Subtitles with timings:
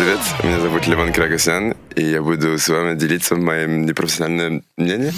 [0.00, 0.20] привет.
[0.42, 5.12] Меня зовут Леван Крагасян, и я буду с вами делиться моим непрофессиональным мнением.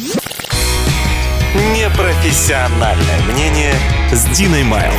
[1.55, 3.75] Непрофессиональное мнение
[4.13, 4.93] с Диной Майл.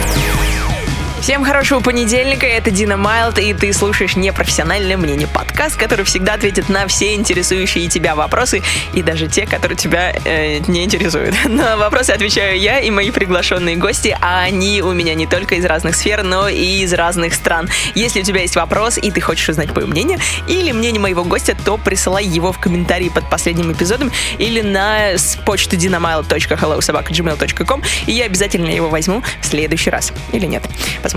[1.24, 6.68] Всем хорошего понедельника, это Дина Майлд, и ты слушаешь непрофессиональное мнение подкаст, который всегда ответит
[6.68, 8.62] на все интересующие тебя вопросы,
[8.92, 11.34] и даже те, которые тебя э, не интересуют.
[11.46, 15.64] На вопросы отвечаю я и мои приглашенные гости, а они у меня не только из
[15.64, 17.70] разных сфер, но и из разных стран.
[17.96, 20.20] Если у тебя есть вопрос, и ты хочешь узнать мое мнение,
[20.50, 25.12] или мнение моего гостя, то присылай его в комментарии под последним эпизодом, или на
[25.46, 30.12] почту dinamile.hellosobaka.gmail.com, и я обязательно его возьму в следующий раз.
[30.34, 30.64] Или нет
[31.02, 31.13] посмотрим.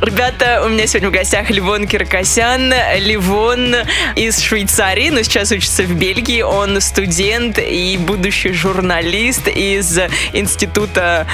[0.00, 2.72] Ребята, у меня сегодня в гостях Ливон Киркосян.
[2.98, 3.74] Ливон
[4.16, 6.42] из Швейцарии, но сейчас учится в Бельгии.
[6.42, 9.98] Он студент и будущий журналист из
[10.32, 11.26] института...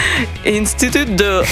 [0.45, 1.45] Институт de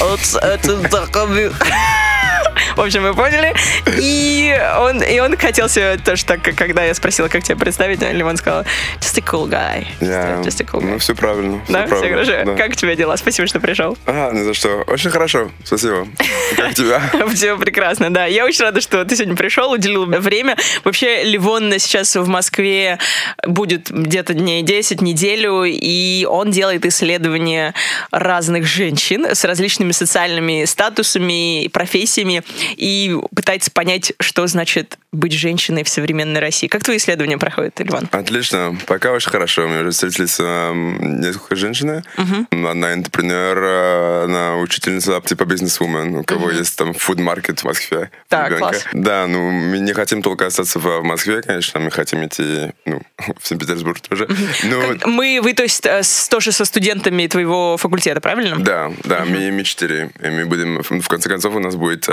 [2.75, 3.55] в общем, вы поняли.
[3.99, 8.37] И он, и он хотел себе тоже так, когда я спросила, как тебя представить, Лимон
[8.37, 8.65] сказал,
[9.01, 9.87] just a cool guy.
[10.01, 10.43] Yeah.
[10.43, 10.93] Just a cool guy.
[10.93, 11.61] Ну, все правильно.
[11.69, 12.23] Да, все, правильно.
[12.23, 12.51] все хорошо.
[12.51, 12.57] Да.
[12.57, 13.17] Как у тебя дела?
[13.17, 13.97] Спасибо, что пришел.
[14.07, 14.83] А, ни за что.
[14.87, 15.51] Очень хорошо.
[15.65, 16.07] Спасибо.
[16.57, 17.01] Как тебя?
[17.35, 18.27] Все прекрасно, да.
[18.27, 20.57] Я очень рада, что ты сегодня пришел, уделил время.
[20.85, 22.99] Вообще, Ливон сейчас в Москве
[23.47, 27.75] будет где-то дней 10, неделю, и он делает исследования
[28.11, 32.43] разных женщин с различными социальными статусами, профессиями,
[32.77, 36.67] и пытается понять, что значит быть женщиной в современной России.
[36.67, 38.09] Как твои исследования проходят, Ливан?
[38.13, 38.77] Отлично.
[38.87, 39.67] Пока очень хорошо.
[39.67, 42.05] Мы уже встретились эм, несколько женщин.
[42.51, 48.11] Одна интерпренер, э, она учительница типа бизнес-вумен, у кого есть там фуд-маркет в Москве.
[48.29, 48.69] Так, ребенка.
[48.69, 48.85] класс.
[48.93, 53.03] Да, ну мы не хотим только остаться в Москве, конечно, мы хотим идти ну,
[53.41, 54.29] в Санкт-Петербург тоже.
[54.65, 58.57] Ну, Мы, вы, то есть, э, тоже со студентами твоего факультета, правильно?
[58.59, 60.11] Да, да, мы, мы четыре.
[60.23, 62.09] И мы будем, в конце концов, у нас будет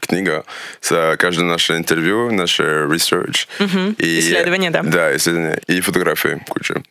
[0.00, 0.44] книга
[0.80, 3.46] с каждое наше интервью, наше research.
[3.98, 4.82] И, Исследование, да.
[4.82, 5.60] Да, исследования.
[5.66, 6.82] И фотографии куча.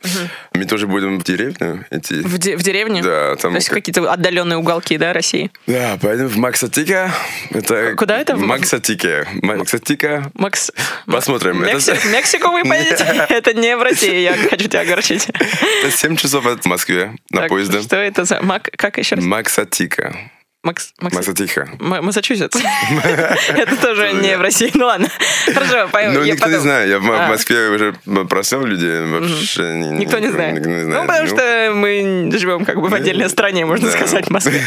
[0.53, 2.15] Мы тоже будем в деревню идти.
[2.21, 3.01] В, де- в деревне?
[3.01, 5.51] Да, там То есть как- какие-то отдаленные уголки, да, России?
[5.67, 7.11] Да, поедем в Максатика.
[7.51, 7.95] Это...
[7.95, 8.35] Куда это?
[8.35, 9.27] В- Максатике.
[9.41, 10.31] Максатика.
[10.33, 10.71] Макс...
[11.05, 11.63] Посмотрим.
[11.63, 13.03] Это- Мекси- В Мексику вы поедете?
[13.29, 15.27] Это не в России, я хочу тебя огорчить.
[15.29, 17.81] Это 7 часов от Москвы на поезде.
[17.81, 18.41] Что это за...
[18.41, 18.69] Мак...
[18.77, 19.23] Как еще раз?
[19.23, 20.15] Максатика.
[20.63, 20.93] Макс...
[21.01, 21.13] Макс...
[21.13, 21.67] Максатиха.
[21.81, 22.55] М- Массачусетс.
[23.53, 24.71] Это тоже не в России.
[24.73, 25.09] Ну ладно.
[25.53, 26.13] Хорошо, поймем.
[26.13, 26.89] Ну, никто не знает.
[26.89, 27.27] Я в А.
[27.27, 27.93] Москве уже
[28.29, 30.65] просил людей, вообще ни- Никто не знает.
[30.65, 34.61] Ну, потому Ну, что мы живем как бы в отдельной стране, можно сказать, в Москве.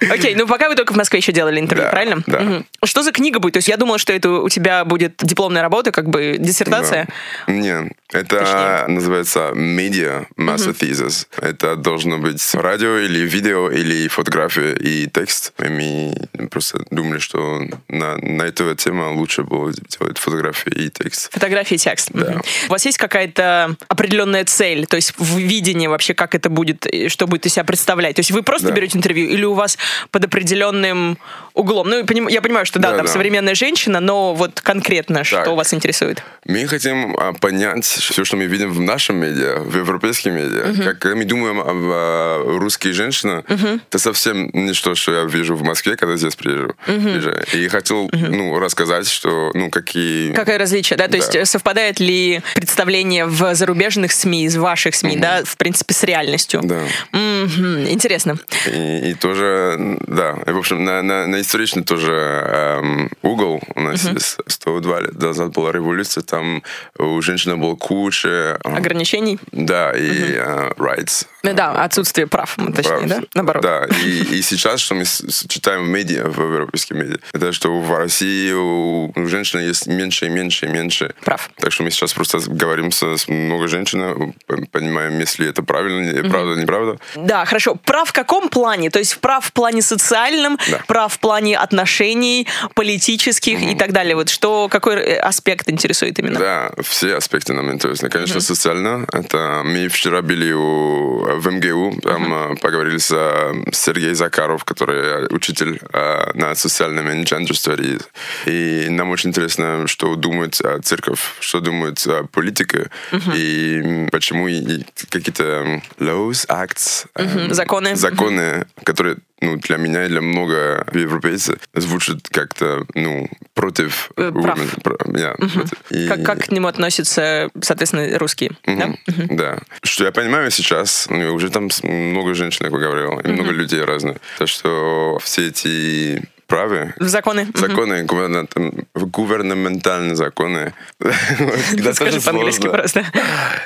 [0.08, 2.22] Окей, ну пока вы только в Москве еще делали интервью, правильно?
[2.28, 2.62] да.
[2.84, 3.54] Что за книга будет?
[3.54, 7.08] То есть я думала, что это у тебя будет дипломная работа, как бы диссертация.
[7.48, 7.52] Да.
[7.52, 11.26] Не, это называется media master thesis.
[11.40, 15.52] Это должно быть радио или видео или фотография и текст.
[15.64, 21.32] И мы просто думали, что на, на эту тему лучше было делать фотографии и текст.
[21.32, 22.10] Фотографии и текст.
[22.12, 22.42] Мгм.
[22.68, 27.26] У вас есть какая-то определенная цель, то есть в видении вообще, как это будет, что
[27.26, 28.16] будет из себя представлять?
[28.16, 28.74] То есть вы просто Да.
[28.74, 29.78] берете интервью или у вас
[30.10, 31.18] под определенным
[31.54, 31.88] углом?
[31.88, 33.12] Ну, я поним- я понимаю, что да, Да, там да.
[33.12, 35.48] современная женщина, но вот конкретно, что Так.
[35.54, 36.22] вас интересует?
[36.44, 40.74] Мы хотим а, понять все, что мы видим в нашем медиа, в европейском медиа.
[40.84, 43.42] Как когда мы думаем об а, русской женщине,
[43.88, 46.74] это совсем не то, что я вижу в Москве, когда здесь приезжаю.
[46.86, 47.44] приезжаю.
[47.52, 50.32] И хотел ну, рассказать, что ну, какие...
[50.32, 51.04] Какое различие, да?
[51.06, 51.16] То Да.
[51.18, 56.02] есть э, совпадает ли представление в зарубежных СМИ, из ваших СМИ, да, в принципе, с
[56.04, 56.60] реальностью?
[56.62, 56.80] Да.
[57.12, 58.36] Мгм, Интересно.
[58.66, 63.80] И, и тоже, да, и, в общем, на, на, на историчный тоже эм, угол у
[63.80, 66.62] нас есть 102 лет назад была революция, там
[66.98, 68.58] у женщины было куча...
[68.64, 69.38] э, Ограничений?
[69.52, 71.26] Да, и э, rights.
[71.42, 73.06] Ну Да, отсутствие прав, точнее, Прав.
[73.06, 73.20] да?
[73.34, 73.62] Наоборот.
[73.62, 75.03] Да, и, и сейчас, что мы
[75.48, 80.28] читаем в медиа, в европейских медиа, это что в России у, женщин есть меньше и
[80.28, 81.14] меньше и меньше.
[81.24, 81.50] Прав.
[81.56, 84.34] Так что мы сейчас просто говорим с, с много женщин,
[84.72, 86.98] понимаем, если это правильно, не- правда, неправда.
[87.16, 87.74] Да, хорошо.
[87.76, 88.90] Прав в каком плане?
[88.90, 90.80] То есть прав в плане социальном, Да.
[90.86, 94.14] прав в плане отношений, политических и так далее.
[94.14, 96.38] Вот что, какой э, аспект интересует именно?
[96.38, 98.08] Да, все аспекты нам интересны.
[98.08, 99.06] Конечно, социально.
[99.12, 104.93] Это мы вчера были у, в МГУ, там э, поговорили с э, Сергеем Закаров, который
[105.30, 108.02] учитель э, на социальном и gender studies.
[108.46, 112.90] И нам очень интересно, что думает э, церковь, что думает э, политика,
[113.34, 117.96] и почему и- и какие-то laws, acts, э, Мгм, законы.
[117.96, 123.28] законы, которые ну, для меня и для много европейцев звучат как-то, ну,
[123.64, 124.58] против Э, прав.
[124.58, 124.80] women.
[124.82, 125.72] Про- yeah, против.
[125.90, 128.50] И- Как, как к нему относятся, соответственно, русские?
[128.66, 128.86] да?
[129.06, 129.58] Мгм, Да.
[129.82, 133.82] Что я понимаю сейчас, ну, уже там много женщин, как я говорил, и много людей
[133.82, 134.16] разных.
[134.38, 136.22] То, что все эти
[136.54, 136.94] mhm.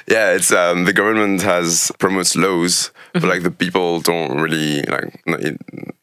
[0.08, 5.20] Yeah, it's um, the government has promotes laws, but like the people don't really like
[5.26, 5.60] it,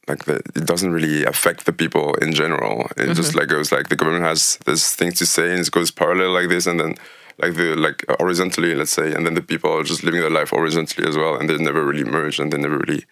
[0.08, 2.88] like the, it doesn't really affect the people in general.
[2.98, 3.14] It mm-hmm.
[3.14, 6.32] just like goes like the government has this thing to say and it goes parallel
[6.32, 6.96] like this and then
[7.38, 10.52] like the like horizontally, let's say, and then the people are just living their life
[10.52, 13.06] horizontally as well, and they never really merge and they never really.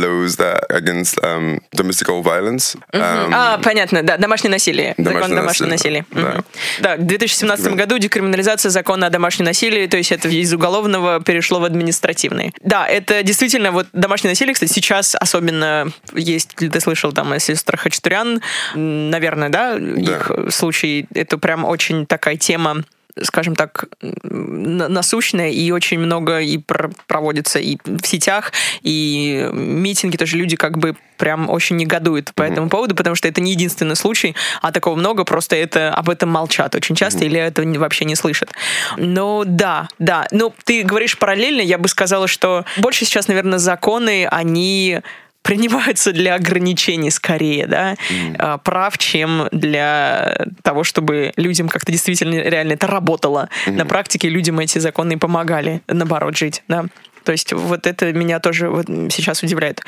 [0.03, 2.75] laws that against um, domestical violence.
[2.93, 4.93] Um, а, понятно, да, домашнее насилие.
[4.97, 6.05] Закон о Домашнее домашнем насилии.
[6.11, 6.45] насилие, Мгм.
[6.79, 7.71] Да, в 2017 Да.
[7.71, 12.53] году декриминализация закона о домашнем насилии, то есть это из уголовного перешло в административный.
[12.61, 17.81] Да, это действительно вот домашнее насилие, кстати, сейчас особенно есть, ты слышал там о сестрах
[17.81, 18.41] Хачатурян,
[18.75, 22.83] наверное, да, их случай, это прям очень такая тема
[23.21, 28.51] скажем так, насущная, и очень много и пр- проводится и в сетях,
[28.81, 33.39] и митинги тоже люди как бы прям очень негодуют по этому поводу, потому что это
[33.39, 37.63] не единственный случай, а такого много, просто это об этом молчат очень часто или это
[37.79, 38.51] вообще не слышат.
[38.97, 40.27] Но да, да.
[40.31, 45.01] Ну, ты говоришь параллельно, я бы сказала, что больше сейчас, наверное, законы, они
[45.43, 47.95] принимаются для ограничений скорее, да,
[48.39, 53.49] а, прав, чем для того, чтобы людям как-то действительно реально это работало.
[53.67, 56.85] На практике людям эти законы помогали, наоборот, жить, да.
[57.23, 59.81] То есть вот это меня тоже вот сейчас удивляет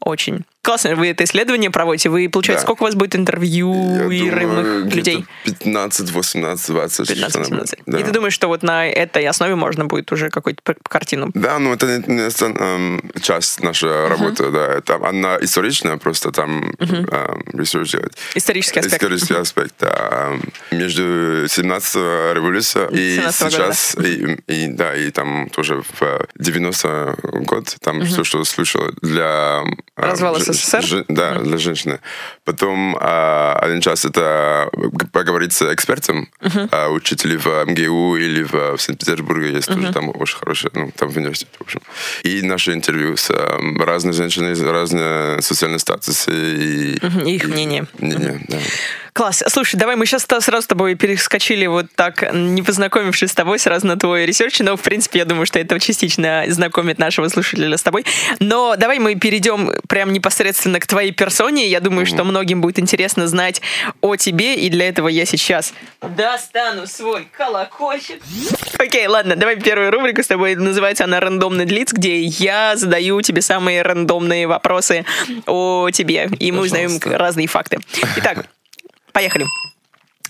[0.00, 0.44] очень.
[0.62, 2.10] Классно, вы это исследование проводите.
[2.10, 2.66] Вы, получается, Да.
[2.66, 5.24] сколько у вас будет думаю, где-то людей?
[5.44, 7.06] 15, 18, 20.
[7.06, 7.78] что-то 15-17.
[7.86, 7.98] Да.
[7.98, 11.30] И ты думаешь, что вот на этой основе можно будет уже какую-то картину?
[11.32, 12.28] Да, ну это не, не
[12.60, 14.66] эм, часть нашей работы, да.
[14.66, 17.06] Это она историчная, просто там эм,
[17.54, 18.12] research делать.
[18.34, 18.96] Исторический аспект.
[19.02, 20.28] Исторический аспект, да.
[20.32, 20.42] Эм,
[20.78, 21.94] Между 17
[22.34, 28.04] революция и 17 года, сейчас, и, и, да, и там тоже в 90 год, там
[28.04, 29.62] все, что слышал для...
[29.96, 30.82] э, Развала жен- СССР?
[30.82, 31.98] жен- да, для женщины.
[32.44, 34.70] Потом а, один час это
[35.12, 36.28] поговорить с экспертом,
[36.70, 41.08] а, учителей в МГУ или в, в Санкт-Петербурге есть тоже там очень хорошие, ну, там
[41.08, 41.80] в университете, в общем.
[42.22, 47.86] И наши интервью с эм, разными женщинами, разные социальные статусы и, Мгм, и их мнение.
[47.98, 48.58] мнение, да.
[49.18, 49.42] Класс.
[49.48, 53.84] Слушай, давай мы сейчас сразу с тобой перескочили вот так, не познакомившись с тобой, сразу
[53.84, 57.82] на твой research, но, в принципе, я думаю, что это частично знакомит нашего слушателя с
[57.82, 58.06] тобой.
[58.38, 61.66] Но давай мы перейдем прям непосредственно к твоей персоне.
[61.66, 63.60] Я думаю, что многим будет интересно знать
[64.02, 68.22] о тебе, и для этого я сейчас достану свой колокольчик.
[68.78, 70.54] Окей, ладно, давай первую рубрику с тобой.
[70.54, 75.04] Называется она «Рандомный длиц», где я задаю тебе самые рандомные вопросы
[75.46, 77.18] о тебе, и мы узнаем Пожалуйста.
[77.18, 77.80] разные факты.
[78.18, 78.46] Итак,
[79.12, 79.46] Поехали.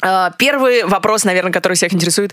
[0.01, 2.33] А, Первый вопрос, наверное, который всех интересует.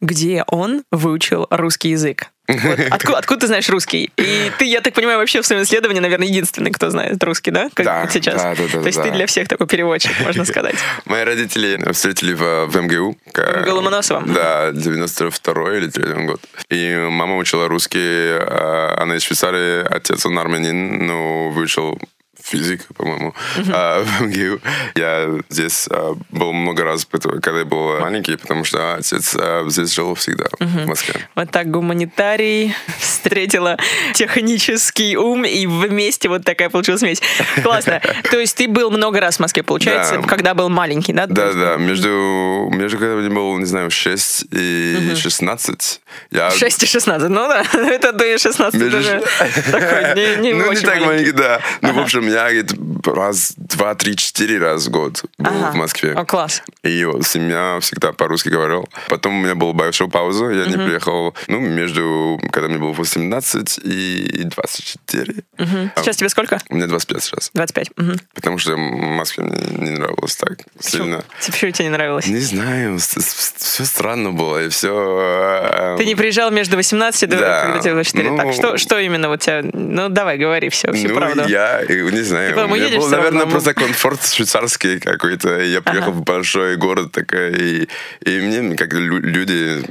[0.00, 2.26] Где он выучил русский язык?
[2.46, 4.10] Вот Откуда, откуда ты знаешь русский?
[4.18, 7.70] И ты, я так понимаю, вообще в своем исследовании, наверное, единственный, кто знает русский, да?
[7.72, 8.34] Как Да, сейчас.
[8.42, 9.14] да, да, да, То есть ты да.
[9.14, 10.74] для всех такой переводчик, можно сказать.
[11.06, 13.16] Мои родители встретили в, в МГУ.
[13.32, 14.22] к- МГУ Ломоносова.
[14.26, 16.40] Да, 92 или 3 год.
[16.68, 21.98] И мама учила русский, а, она из Швейцарии, отец он армянин, но выучил
[22.44, 23.34] физик, по-моему,
[23.72, 24.60] а, в МГУ.
[24.94, 27.06] Я здесь а, был много раз,
[27.42, 31.26] когда я был маленький, потому что отец а, здесь жил всегда, в Москве.
[31.34, 33.78] Вот так гуманитарий встретила
[34.12, 37.22] технический ум, и вместе вот такая получилась смесь.
[37.62, 38.00] Классно.
[38.30, 40.28] То есть ты был много раз в Москве, получается, Да.
[40.28, 41.26] когда был маленький, да?
[41.26, 46.50] Да, да, между, между когда мне было, не знаю, 6 и 16, я...
[46.50, 49.22] 6 и 16, ну да, это ты 16 Между- даже
[49.70, 51.06] такой, не, не ну, не так маленький.
[51.06, 51.60] маленький, да.
[51.80, 52.76] Ну, в общем, я где-то
[53.14, 55.72] раз, два, три, четыре раз в год был Ага.
[55.72, 56.12] в Москве.
[56.12, 56.62] О, класс.
[56.82, 58.88] И вот семья всегда по-русски говорил.
[59.08, 60.46] Потом у меня была большая пауза.
[60.50, 65.34] Я не приехал, ну, между, когда мне было 18 и 24.
[65.58, 65.92] Мгм.
[65.96, 66.58] Сейчас тебе сколько?
[66.68, 67.50] У меня 25 сейчас.
[67.54, 67.90] 25.
[67.96, 68.16] Мгм.
[68.34, 71.24] Потому что в Москве мне не нравилось так сильно.
[71.46, 72.26] Почему тебе не нравилось?
[72.26, 75.94] Не знаю, все странно было, и все...
[75.98, 77.62] Ты не приезжал между 18 и Да.
[77.64, 78.30] когда тебе было 4.
[78.30, 79.62] Ну, так, что, что именно вот тебя...
[79.72, 81.44] Ну, давай, говори все, всю ну, правду.
[81.48, 82.64] я не знаю.
[82.64, 83.50] У меня едешь был, наверное, равно.
[83.52, 85.60] просто комфорт швейцарский какой-то.
[85.60, 87.88] Я приехал в большой город такой, и,
[88.24, 89.82] и мне как лю- люди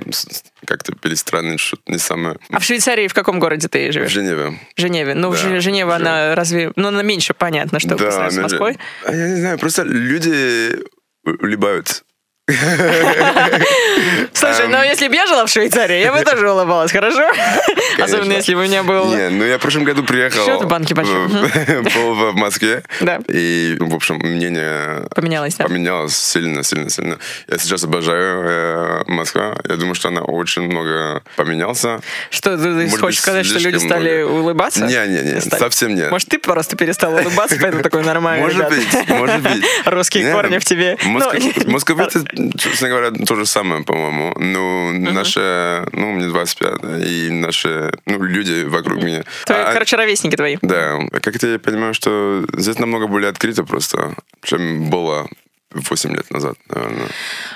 [0.65, 2.37] как-то перестранно что-то не самое.
[2.49, 4.11] А в Швейцарии в каком городе ты В живешь?
[4.11, 4.59] Женеве.
[4.75, 5.13] В Женеве.
[5.13, 6.71] Ну, в Да, Же- Женева, Жен- она разве...
[6.75, 8.77] Ну, она меньше, понятно, что по сравнению с Москвой.
[9.05, 10.77] Я не знаю, просто люди
[11.25, 12.03] улыбаются.
[14.33, 17.21] Слушай, ну если бы я жила в Швейцарии, я бы тоже улыбалась, хорошо?
[17.97, 19.15] Особенно если бы у меня был...
[19.15, 20.45] Не, ну я в прошлом году приехал.
[20.45, 21.27] Счет в банке большой.
[21.27, 22.83] Был в Москве.
[22.99, 23.21] Да.
[23.29, 25.63] И, ну, в общем, мнение Поменялось, да?
[25.63, 27.17] поменялось сильно, сильно, сильно.
[27.47, 29.55] Я сейчас обожаю э, Москву.
[29.69, 32.01] Я думаю, что она очень много поменялся.
[32.29, 34.85] Что, ты хочешь сказать, что люди стали улыбаться?
[34.85, 36.11] Не, не, не, совсем нет.
[36.11, 38.43] Может, ты просто перестал улыбаться, поэтому такой нормальный.
[38.43, 39.63] Может быть, может быть.
[39.85, 40.97] Русские корни в тебе.
[41.05, 42.09] Москва, Ну, Москва,
[42.57, 44.33] честно говоря, то же самое, по-моему.
[44.37, 49.23] Ну, наши, ну, мне 25, да, и наши, ну, люди вокруг меня.
[49.45, 50.57] Твои, А- короче, ровесники твои.
[50.61, 55.27] Да, как-то я понимаю, что здесь намного более открыто просто, чем было
[55.73, 57.07] 8 лет назад, наверное.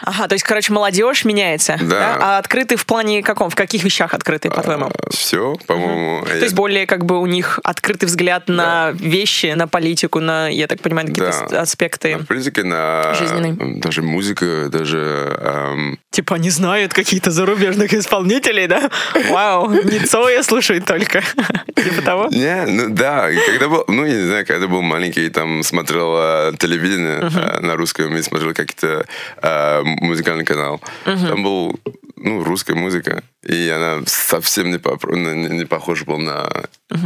[0.03, 1.77] Ага, то есть, короче, молодежь меняется.
[1.81, 2.17] Да.
[2.19, 3.49] А открытый в плане каком?
[3.49, 4.91] В каких вещах открытый, по-твоему?
[5.11, 6.25] Все, по-моему.
[6.25, 10.67] То есть более как бы у них открытый взгляд на вещи, на политику, на, я
[10.67, 11.61] так понимаю, какие-то Да.
[11.61, 12.15] аспекты.
[12.17, 13.79] на политике, на Жизненной.
[13.79, 14.97] даже музыка, даже
[15.41, 18.89] эм, Типа они знают каких-то зарубежных исполнителей, да?
[19.29, 21.21] Вау, не Цоя слушает только.
[21.75, 22.27] Типа того.
[22.31, 26.53] Не, ну да, когда был, ну я не знаю, когда был маленький, там смотрел э,
[26.57, 29.05] телевидение э, на русском и смотрел какие-то
[29.43, 30.81] э, музыкальный канал.
[31.03, 31.79] Там был,
[32.17, 36.49] ну, русская музыка, и она совсем не, попро- не, не похожа была на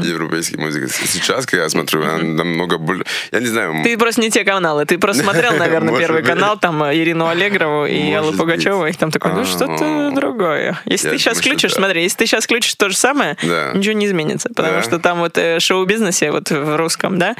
[0.03, 0.87] европейскую музыку.
[0.89, 4.85] Сейчас, когда я смотрю, она намного больше, я не знаю, Ты просто не те каналы.
[4.85, 6.29] Ты просто смотрел, наверное, первый быть.
[6.29, 8.37] канал, там э, Ирину Аллегрову и Может Аллу.
[8.37, 10.11] Пугачеву, и там такой, ну что-то А.
[10.11, 10.79] другое.
[10.85, 11.77] Если Я ты сейчас думаю, включишь, да.
[11.77, 13.71] смотри, если ты сейчас включишь то же самое, Да.
[13.73, 14.49] ничего не изменится.
[14.49, 14.83] Потому Да.
[14.83, 17.35] что там вот э, шоу-бизнесе, вот в русском, да,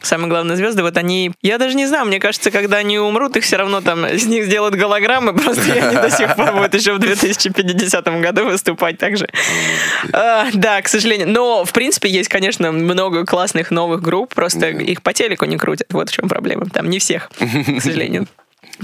[0.00, 3.44] самые главные звезды, вот они, я даже не знаю, мне кажется, когда они умрут, их
[3.44, 6.98] все равно там, из них сделают голограммы, просто они до сих пор будут еще в
[7.14, 9.28] 2050 году выступать так же.
[10.12, 11.28] А, Да, к сожалению.
[11.28, 15.88] Но, в принципе, есть, конечно, много классных новых групп, просто их по телеку не крутят.
[15.92, 16.66] Вот в чем проблема.
[16.66, 18.26] Там не всех, к сожалению.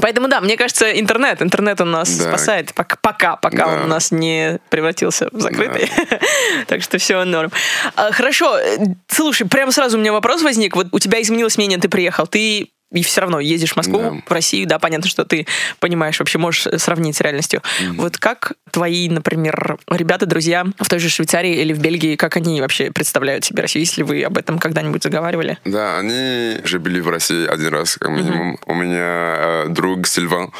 [0.00, 2.28] Поэтому да, мне кажется, интернет, интернет у нас Да.
[2.28, 3.66] спасает, пока, пока, пока Да.
[3.72, 5.90] он у нас не превратился в закрытый.
[6.66, 7.50] так что все норм.
[7.96, 8.76] А, хорошо, э,
[9.08, 10.76] слушай, прямо сразу у меня вопрос возник.
[10.76, 14.12] Вот у тебя изменилось мнение, ты приехал, ты и все равно ездишь в Москву, Да.
[14.26, 15.46] в Россию, да, понятно, что ты
[15.78, 17.62] понимаешь, вообще можешь сравнить с реальностью.
[17.94, 22.60] Вот как твои, например, ребята, друзья в той же Швейцарии или в Бельгии, как они
[22.60, 25.58] вообще представляют себе Россию, если вы об этом когда-нибудь заговаривали?
[25.64, 28.58] Да, они же были в России один раз, как минимум.
[28.66, 30.50] У меня э, друг Сильван,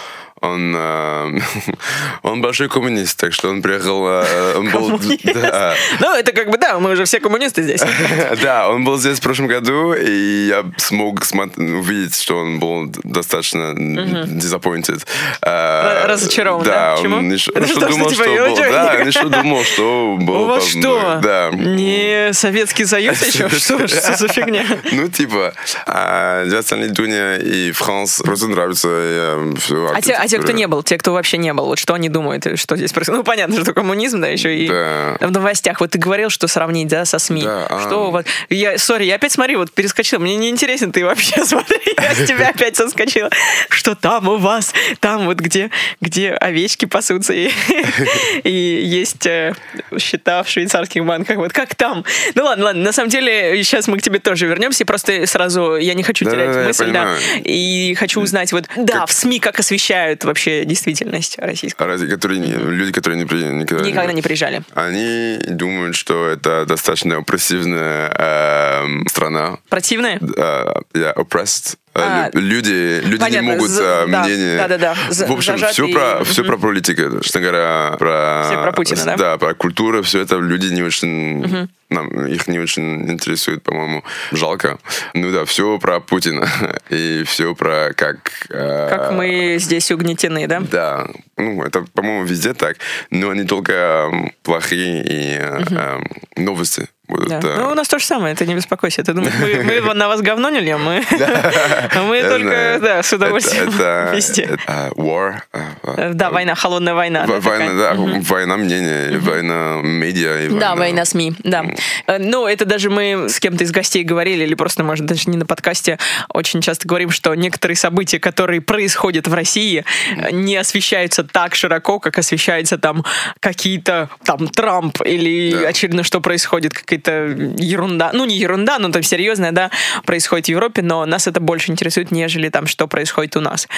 [0.40, 1.38] он, э,
[2.22, 4.98] он большой коммунист, так что он приехал, э, он был,
[5.34, 7.82] да, Ну, это как бы, да, мы уже все коммунисты здесь.
[8.42, 12.86] да, он был здесь в прошлом году, и я смог смо- увидеть, что он был
[13.04, 15.06] достаточно disappointed.
[15.42, 16.94] Э, разочарован, да?
[16.96, 17.16] Почему?
[17.18, 20.46] он еще, Это что думал, типа, что был, да, он еще думал, что был У
[20.46, 21.20] вас что?
[21.22, 21.50] Да.
[21.52, 23.48] Не Советский Союз еще?
[23.48, 24.64] Что что за фигня?
[24.92, 25.54] Ну, типа,
[25.86, 28.88] а для остальных Дуня и Франс просто нравится.
[28.90, 29.54] э,
[29.94, 30.56] А те, а те, кто архитектура.
[30.56, 33.18] не был, те, кто вообще не был, вот что они думают, и что здесь происходит?
[33.18, 35.16] Ну, понятно, что коммунизм, да, еще и Да.
[35.20, 35.80] в новостях.
[35.80, 37.42] Вот ты говорил, что сравнить, да, со СМИ.
[37.42, 37.80] Да, а.
[37.86, 38.26] Что вот...
[38.50, 40.18] Я, сори, я опять смотри, вот перескочила.
[40.20, 43.30] Мне не интересен ты вообще, смотри, я с тебя опять соскочила.
[43.68, 44.72] Что там у вас?
[45.00, 45.70] Там вот где,
[46.00, 47.50] где овечки пасутся и,
[48.44, 49.54] и есть э,
[49.98, 51.36] счета в швейцарских банках.
[51.36, 52.04] Вот как там?
[52.34, 54.84] Ну ладно, ладно, на самом деле сейчас мы к тебе тоже вернемся.
[54.84, 57.14] Просто сразу я не хочу Да, терять да, мысль, да.
[57.44, 61.86] И хочу узнать, вот, да, в СМИ как освещают вообще действительность российскую.
[61.86, 64.62] А разве которые люди, которые не никогда, Никогда не приезжали.
[64.74, 69.58] Они думают, что это достаточно опрессивная эм, страна.
[69.68, 70.18] Противные?
[70.36, 71.76] Э, yeah, oppressed.
[71.98, 74.56] Э, А, лю- люди, люди понятно, не могут за- э, да, мнение.
[74.56, 79.04] да-да-да, за- В общем, все про, все про политику, честно говоря, про, Все про Путина,
[79.04, 79.16] да?
[79.16, 84.04] Да, про культуру, все это люди не очень, нам, их не очень интересует, по-моему.
[84.32, 84.78] Жалко.
[85.14, 86.48] Ну да, все про Путина
[86.90, 88.16] и все про как...
[88.50, 90.60] э, Как мы здесь угнетены, да?
[90.60, 92.76] Да, ну это, по-моему, везде так,
[93.10, 94.10] но они только
[94.42, 96.88] плохие и э, эм, новости.
[97.08, 97.40] Да.
[97.42, 99.02] э, Ну, у нас то же самое, ты не беспокойся.
[99.02, 100.82] Ты думаешь, мы, мы на вас говно не льем?
[100.82, 101.02] Мы,
[102.08, 104.58] мы только, да, с удовольствием Это, это, везде.
[104.66, 105.36] э, war.
[105.52, 107.24] э, э, Да, война, холодная война.
[107.26, 110.48] Война, да, война мнения, война медиа.
[110.58, 111.64] Да, война СМИ, да.
[112.06, 115.36] Э, Ну, это даже мы с кем-то из гостей говорили, или просто, может, даже не
[115.36, 115.98] на подкасте,
[116.32, 119.84] очень часто говорим, что некоторые события, которые происходят в России,
[120.16, 123.04] э, не освещаются так широко, как освещается там
[123.40, 129.02] какие-то там Трамп или очередно, что происходит, какие-то какая-то ерунда, ну не ерунда, но там
[129.02, 129.70] серьезная, да,
[130.04, 133.68] происходит в Европе, но нас это больше интересует, нежели там, что происходит у нас.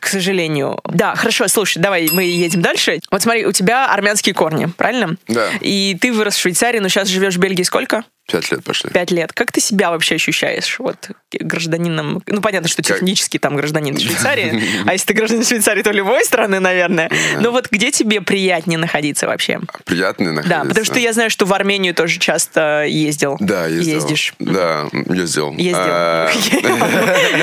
[0.00, 0.80] К сожалению.
[0.84, 3.00] Да, хорошо, слушай, давай мы едем дальше.
[3.10, 5.16] Вот смотри, у тебя армянские корни, правильно?
[5.28, 5.48] Да.
[5.60, 8.04] И ты вырос в Швейцарии, но сейчас живешь в Бельгии сколько?
[8.26, 8.90] Пять лет пошли.
[8.90, 9.32] Пять лет.
[9.32, 10.78] Как ты себя вообще ощущаешь?
[10.78, 12.22] Вот гражданином...
[12.26, 12.96] Ну, понятно, что Как?
[12.96, 17.10] технически там гражданин Швейцарии, а если ты гражданин Швейцарии, то любой страны, наверное.
[17.40, 19.60] Но вот где тебе приятнее находиться вообще?
[19.84, 20.62] Приятно находиться.
[20.62, 23.36] Да, потому что я знаю, что в Армению тоже часто ездил.
[23.40, 23.94] Да, ездил.
[23.96, 24.34] Ездишь.
[24.38, 25.52] Да, ездил.
[25.56, 25.82] Ездил.
[25.82, 26.30] А,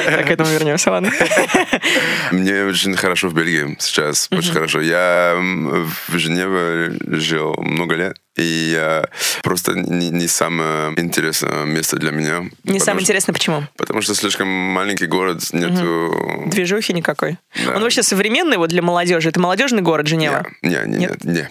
[0.06, 1.12] Так, к этому вернемся, ладно.
[2.32, 4.82] Мне очень хорошо в Бельгии сейчас, очень хорошо.
[4.82, 9.06] Я в Женеве жил много лет, и я
[9.44, 12.50] просто не, не самое интересное место для меня.
[12.64, 13.64] Не самое интересное, почему?
[13.78, 16.46] Потому что слишком маленький город, нету...
[16.48, 17.38] Движухи никакой.
[17.66, 17.76] Да.
[17.76, 19.30] Он вообще современный вот для молодежи.
[19.30, 20.48] Это молодежный город Женева?
[20.62, 21.24] Не, не, Нет?
[21.24, 21.50] не, не.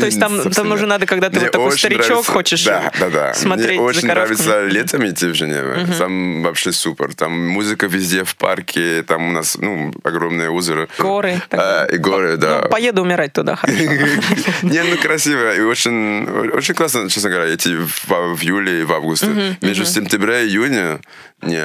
[0.00, 2.90] То есть там, там уже надо, когда ты Мне вот такой старичок, нравится- хочешь да,
[2.98, 3.34] да, да.
[3.34, 5.86] смотреть Мне очень нравится летом идти в Женеве.
[5.98, 7.14] Там вообще супер.
[7.14, 10.88] Там музыка везде в парке, там у нас ну, огромное озеро.
[10.98, 11.40] Горы.
[11.50, 12.62] А, и горы, да.
[12.62, 13.76] Ну, поеду умирать туда, хорошо.
[14.62, 16.21] Не, ну красиво и очень,
[16.54, 19.56] очень классно, честно говоря, идти в, в июле и в августе.
[19.60, 21.00] Между сентября и июня
[21.42, 21.56] не,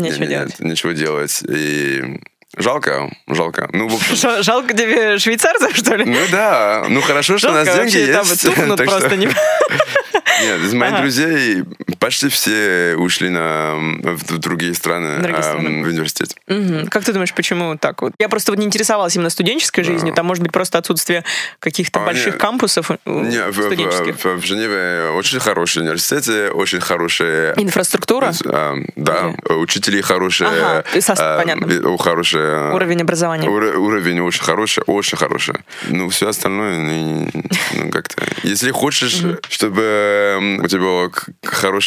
[0.00, 0.60] Нечего не- не- делать.
[0.60, 1.42] ничего делать.
[1.48, 2.20] И
[2.56, 3.68] жалко, жалко.
[3.72, 6.04] Ну, в общем, жалко тебе швейцарцев, что ли?
[6.04, 8.44] ну да, ну хорошо, что у нас Жалко, деньги вообще там есть.
[8.46, 9.26] тухнут просто не...
[10.42, 11.02] Нет, из моих Ага.
[11.02, 11.64] друзей
[12.04, 15.84] почти все ушли на, в, в другие страны, Другие эм, страны.
[15.84, 16.36] в университет.
[16.48, 16.86] Мгм.
[16.88, 18.12] Как ты думаешь, почему так вот?
[18.18, 20.12] Я просто вот не интересовалась именно студенческой жизнью.
[20.14, 21.24] Там может быть просто отсутствие
[21.60, 24.16] каких-то А, больших не- кампусов э, Не, в, студенческих.
[24.22, 30.48] в- в Женеве очень хорошие университеты, очень хорошие Инфраструктура, А, да, учителей хорошие.
[30.48, 31.96] Ага, и со- а, понятно.
[31.98, 32.72] хорошие.
[32.74, 33.48] уровень образования.
[33.48, 35.54] Ур- уровень очень хороший, очень хороший.
[35.88, 37.30] Ну, все остальное, ну,
[37.74, 38.22] ну, как-то...
[38.42, 41.10] Если хочешь, чтобы у тебя было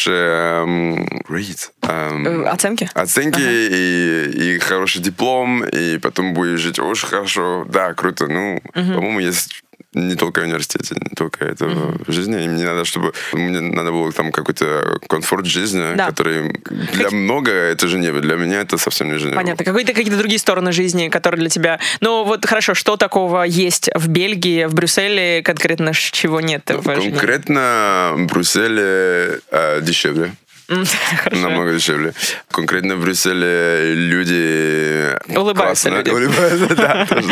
[0.08, 2.88] к- хорошее м, rate, эм, Э, Оценки?
[2.94, 8.26] оценки и, и хороший диплом, и потом будешь жить очень хорошо, да, круто.
[8.26, 9.62] Ну, по-моему, есть
[9.94, 12.44] не только в университете, не только это в жизни.
[12.44, 16.06] И мне надо, чтобы мне надо было там какой-то комфорт жизни, Да.
[16.06, 16.52] который
[16.92, 19.36] для много это Женева, для меня это совсем не Женева.
[19.36, 19.64] Понятно.
[19.64, 21.80] Какие-то какие-то другие стороны жизни, которые для тебя...
[22.00, 27.10] Ну вот хорошо, что такого есть в Бельгии, в Брюсселе конкретно, чего нет в Женеве?
[27.10, 30.32] Конкретно в Брюсселе э, дешевле.
[31.32, 32.12] Намного дешевле.
[32.50, 36.10] Конкретно в Брюсселе люди Улыбаются люди.
[36.10, 37.28] Улыбаются, да, тоже.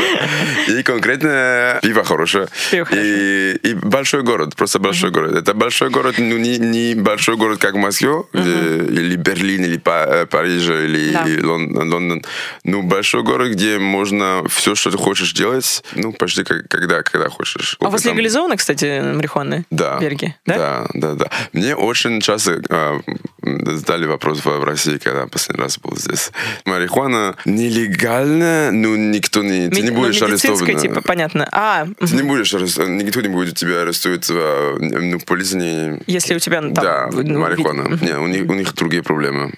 [0.69, 2.49] И конкретно пиво хорошее.
[2.71, 5.35] Пиво И, и большой город, просто большой город.
[5.35, 10.27] Это большой город, ну не, не большой город, как Москва, где- или Берлин, или э,
[10.27, 11.25] Париж, или Да.
[11.47, 12.23] Лон- Лондон.
[12.65, 17.29] Ну, большой город, где можно все, что ты хочешь делать, ну, почти как, когда, когда
[17.29, 17.77] хочешь.
[17.81, 19.65] А у вас легализовано, кстати, марихуана?
[19.71, 19.97] да.
[19.99, 20.35] В Бельгии?
[20.47, 20.57] Да?
[20.57, 21.31] Да, да, да.
[21.53, 23.01] Мне очень часто э,
[23.43, 26.31] задали вопрос в России, когда последний раз был здесь.
[26.65, 29.69] Марихуана нелегальная, ну никто не...
[29.69, 30.95] Ты не ну, будешь медицинская, арестован.
[30.95, 31.49] типа, понятно.
[31.53, 36.03] А, Ты не будешь арестован, никто не будет тебя арестовать, э, ну, полиция не...
[36.07, 36.75] если у тебя там...
[36.75, 37.89] да, ну, марихуана.
[37.89, 39.53] вид- Не, у них, у них другие проблемы.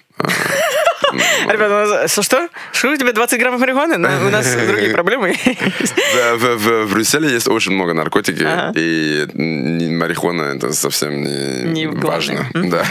[1.49, 2.91] Ребята, у нас- что, что?
[2.91, 3.97] У тебя 20 граммов марихуаны?
[3.97, 5.35] Ну, У нас другие проблемы.
[5.35, 9.27] В, в- в- Брюсселе есть очень много наркотики, и
[9.91, 12.47] марихуана это совсем не, важно.
[12.55, 12.85] Да.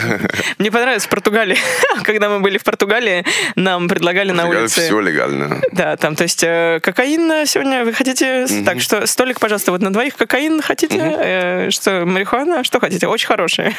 [0.58, 1.58] Мне понравилось в Португалии.
[2.04, 3.26] Когда мы были в Португалии,
[3.56, 4.82] нам предлагали на улице...
[4.82, 5.62] Все легально.
[5.72, 8.46] Да, там, то есть э, кокаин э, сегодня вы хотите...
[8.66, 10.98] Так что столик, пожалуйста, вот на двоих кокаин хотите?
[11.00, 12.64] Э, что, марихуана?
[12.64, 13.08] Что хотите?
[13.08, 13.76] Очень хорошие.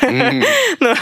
[0.81, 0.95] Ну,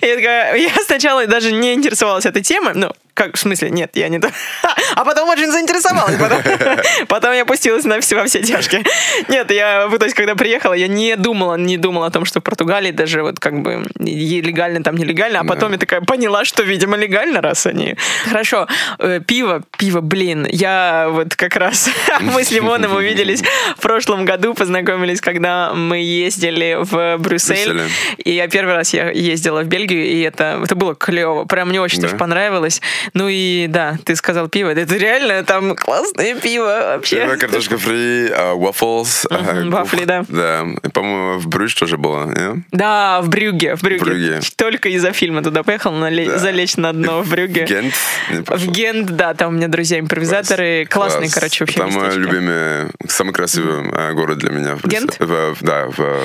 [0.00, 2.65] я такая- я сначала даже не интересовалась этой темой.
[2.74, 4.18] Ну, как, в смысле, нет, я не...
[4.18, 4.30] то.
[4.94, 6.16] А потом очень заинтересовалась.
[6.16, 6.42] Потом,
[7.08, 8.84] потом я пустилась на все, во все тяжкие.
[9.28, 12.42] Нет, я, то есть, когда приехала, я не думала, не думала о том, что в
[12.42, 16.96] Португалии даже вот как бы легально, там нелегально, а потом я такая поняла, что, видимо,
[16.96, 17.96] легально, раз они...
[18.26, 21.88] Хорошо, э, пиво, пиво, блин, я вот как раз...
[22.20, 23.42] Мы с Лимоном увиделись
[23.76, 27.72] в прошлом году, познакомились, когда мы ездили в Брюссель.
[27.72, 27.82] Брюсселе.
[28.18, 31.44] И я первый раз я ездила в Бельгию, и это, это было клево.
[31.46, 32.08] Прям мне очень Да?
[32.08, 32.80] тоже понравилось.
[33.14, 34.70] Ну и да, ты сказал пиво.
[34.70, 36.64] Это реально там классное пиво
[36.94, 37.24] вообще.
[37.24, 39.26] Пиво, картошка фри, а, waffles.
[39.70, 40.24] вафли, да.
[40.28, 40.66] Да.
[40.92, 42.64] По-моему, в Брюш тоже было, не?
[42.72, 44.40] Да, в Брюге, в Брюге.
[44.56, 45.92] Только из-за фильма туда поехал,
[46.36, 47.64] залечь на дно в Брюге.
[47.64, 47.94] Гент.
[48.30, 48.66] не В.
[48.70, 50.86] Гент, да, там у меня друзья-импровизаторы.
[50.90, 51.06] Класс.
[51.06, 51.34] Классный, Класс.
[51.34, 52.18] короче, вообще Там местечко.
[52.18, 54.76] любимый, самый красивый а, город для меня.
[54.84, 55.16] Гент?
[55.60, 56.20] Да, в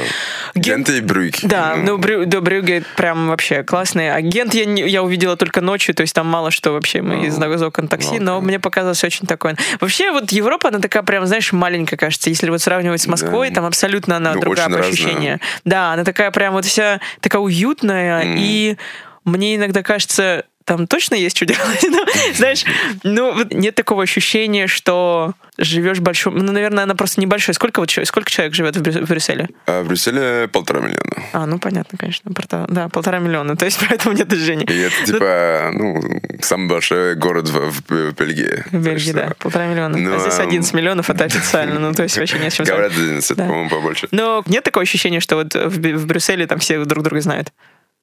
[0.55, 0.89] Гент?
[0.89, 1.39] И Брюгь.
[1.43, 4.11] Да, ну Брю, до Брюгге прям вообще классный.
[4.13, 7.61] А Гент я увидела только ночью, то есть там мало что что вообще мы из
[7.61, 9.57] окон такси, ну, но мне показалось очень такое.
[9.79, 12.29] Вообще вот Европа, она такая прям, знаешь, маленькая, кажется.
[12.29, 13.55] Если вот сравнивать с Москвой, Да.
[13.55, 15.39] там абсолютно она Ну, другая по ощущениям.
[15.65, 18.35] Да, она такая прям вот вся такая уютная, Мгм.
[18.37, 18.77] и
[19.25, 21.61] мне иногда кажется, там точно есть что делать.
[21.91, 22.05] Ну,
[22.35, 22.63] знаешь,
[23.03, 26.37] ну, нет такого ощущения, что живешь большом...
[26.37, 27.53] Ну, наверное, она просто небольшая.
[27.53, 29.49] Сколько, вот, сколько человек живет в Брю- в Брюсселе?
[29.65, 31.23] А в Брюсселе полтора миллиона.
[31.33, 32.31] А, ну, понятно, конечно.
[32.31, 33.57] Порта- Да, полтора миллиона.
[33.57, 34.65] То есть поэтому нет движения.
[34.65, 36.01] И это типа, ну,
[36.41, 38.63] самый большой город в, в Бельгии.
[38.71, 39.97] В Бельгии, да, полтора миллиона.
[39.97, 41.79] Ну, а здесь а, 11 миллионов, это официально.
[41.79, 43.25] Ну, то есть вообще не с чем Говорят, сравнивать.
[43.25, 43.43] 11, Да.
[43.45, 44.07] по-моему, побольше.
[44.11, 47.51] Но нет такого ощущения, что вот в Брюсселе там все друг друга знают.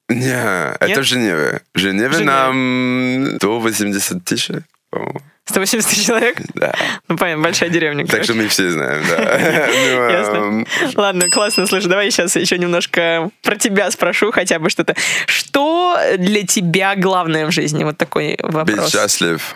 [0.09, 1.61] Не, это в Женеве.
[1.73, 2.25] В Женеве Женеве.
[2.25, 4.49] нам 180 тысяч,
[4.89, 5.21] по-моему.
[5.45, 6.37] 180 тысяч человек?
[6.53, 6.73] Да.
[7.07, 8.05] Ну, понятно, большая деревня.
[8.05, 9.39] Так что мы все знаем, да.
[9.67, 10.65] Ну, Ясно.
[10.95, 14.95] Ладно, классно, слушай, давай сейчас еще немножко про тебя спрошу, хотя бы что-то.
[15.25, 17.83] Что для тебя главное в жизни?
[17.83, 18.91] Вот такой Быть вопрос.
[18.91, 19.55] счастлив.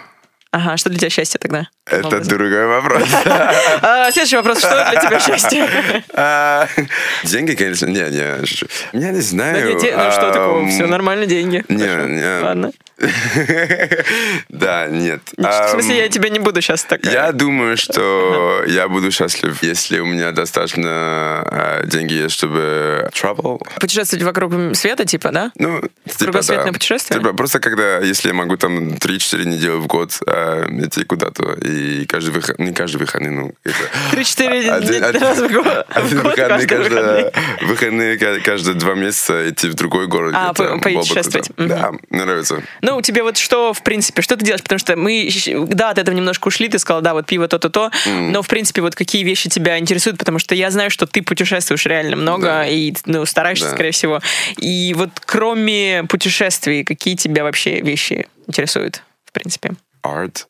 [0.56, 1.68] Ага, что для тебя счастье тогда?
[1.88, 2.30] Это Образно.
[2.30, 3.02] другой вопрос.
[3.82, 4.60] А, следующий вопрос.
[4.60, 5.68] Что для тебя счастье?
[6.14, 6.68] А,
[7.24, 8.46] Деньги, конечно, не, не.
[8.46, 8.68] шучу.
[8.94, 9.74] Я не знаю.
[9.74, 9.80] Ну
[10.12, 10.60] что такого?
[10.60, 11.66] ам, Все нормально, деньги.
[11.70, 12.44] Не, не.
[12.44, 12.72] Ладно.
[14.50, 15.22] Да, нет.
[15.38, 17.06] В смысле, я тебя не буду сейчас так...
[17.06, 23.62] Я думаю, что я буду счастлив, если у меня достаточно э, деньги есть, чтобы travel.
[23.80, 25.52] Путешествовать вокруг света, типа, да?
[25.56, 26.74] Ну, типа, Кругосветное да.
[26.74, 27.20] путешествие?
[27.20, 32.06] Типа, просто когда, если я могу там 3-4 недели в год э, идти куда-то, и
[32.06, 33.76] каждый выходный, не каждый выходный, ну, это...
[34.12, 35.86] Три-четыре Один- один- раза в год.
[35.90, 40.34] Один выходный, каждый каждый, выходные ка- каждые два месяца идти в другой город.
[40.36, 41.52] А, путешествовать.
[41.58, 42.62] Да, мне нравится.
[42.84, 44.62] Ну, тебе вот что, в принципе, что ты делаешь?
[44.62, 45.28] Потому что мы,
[45.70, 48.94] да, от этого немножко ушли, ты сказал, да, вот пиво то-то-то, но, в принципе, вот
[48.94, 52.68] какие вещи тебя интересуют, потому что я знаю, что ты путешествуешь реально много Да.
[52.68, 53.72] и, ну, стараешься, Да.
[53.74, 54.20] скорее всего.
[54.58, 59.72] И вот кроме путешествий, какие тебя вообще вещи интересуют, в принципе?
[60.06, 60.46] Art.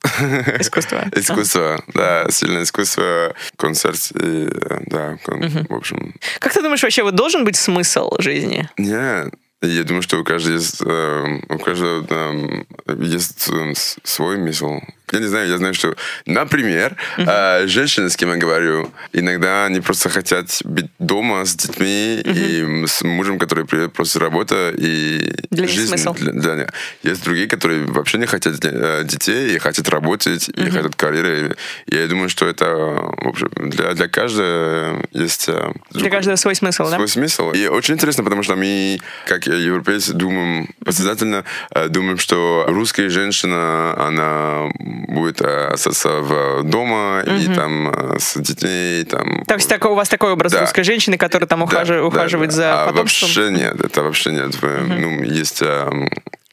[0.60, 1.06] Искусство.
[1.16, 7.04] Искусство, да, сильное искусство, концерт, и, э, да, кон- в общем, Как ты думаешь, вообще
[7.04, 8.68] вот должен быть смысл жизни?
[8.78, 9.30] Не,
[9.68, 12.66] я думаю, что у каждого есть, э, у каждого эм,
[13.00, 14.80] есть э, с- свой смысл.
[15.12, 15.96] Я не знаю, я знаю, что,
[16.26, 22.20] например, э, женщины, с кем я говорю, иногда они просто хотят быть дома с детьми
[22.26, 26.16] и с мужем, который приедет после работы и Для жизнь смысл.
[26.16, 26.68] для- для них.
[27.04, 31.56] Есть другие, которые вообще не хотят э, детей и хотят работать и хотят карьеры.
[31.86, 36.56] И я думаю, что это в общем, для для каждого есть э, Для каждого свой
[36.56, 36.96] смысл, да?
[36.96, 37.52] свой смысл.
[37.52, 43.96] И очень интересно, потому что мы, как европейцы, думаем, подсознательно э, думаем, что русская женщина,
[43.98, 49.44] она будет э, остаться в дома и там э, с детьми, там...
[49.46, 50.62] То есть такой, у вас такой образ Да.
[50.62, 52.56] русской женщины, которая там Да, ухажи- да, ухаживает да.
[52.56, 53.30] за А потомством?
[53.30, 54.62] вообще нет, это вообще нет.
[54.62, 55.62] Вы- Ну, есть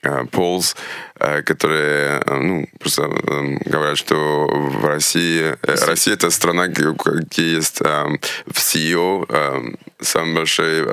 [0.02, 0.60] эм, э,
[1.20, 5.56] э, которые э, ну, просто эм, говорят, что в России...
[5.86, 10.84] Россия— это страна, где есть эм, в CEO эм, самый большой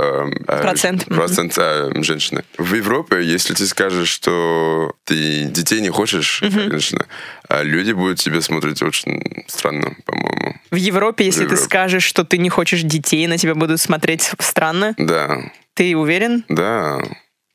[0.45, 2.43] Процент, процент э, женщины.
[2.57, 7.05] В Европе, если ты скажешь, что ты детей не хочешь, женщина,
[7.49, 10.55] э, люди будут тебя смотреть очень странно, по-моему.
[10.71, 11.63] В Европе, если ты Европе.
[11.63, 15.39] скажешь, что ты не хочешь детей, на тебя будут смотреть странно, Да,
[15.73, 16.43] ты уверен?
[16.49, 16.99] да.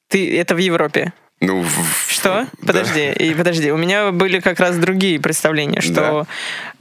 [0.08, 1.12] Ты это в Европе.
[1.42, 2.46] Ну, в- Что?
[2.60, 2.66] да.
[2.66, 3.70] Подожди, и подожди.
[3.72, 6.26] У меня были как раз другие представления, что,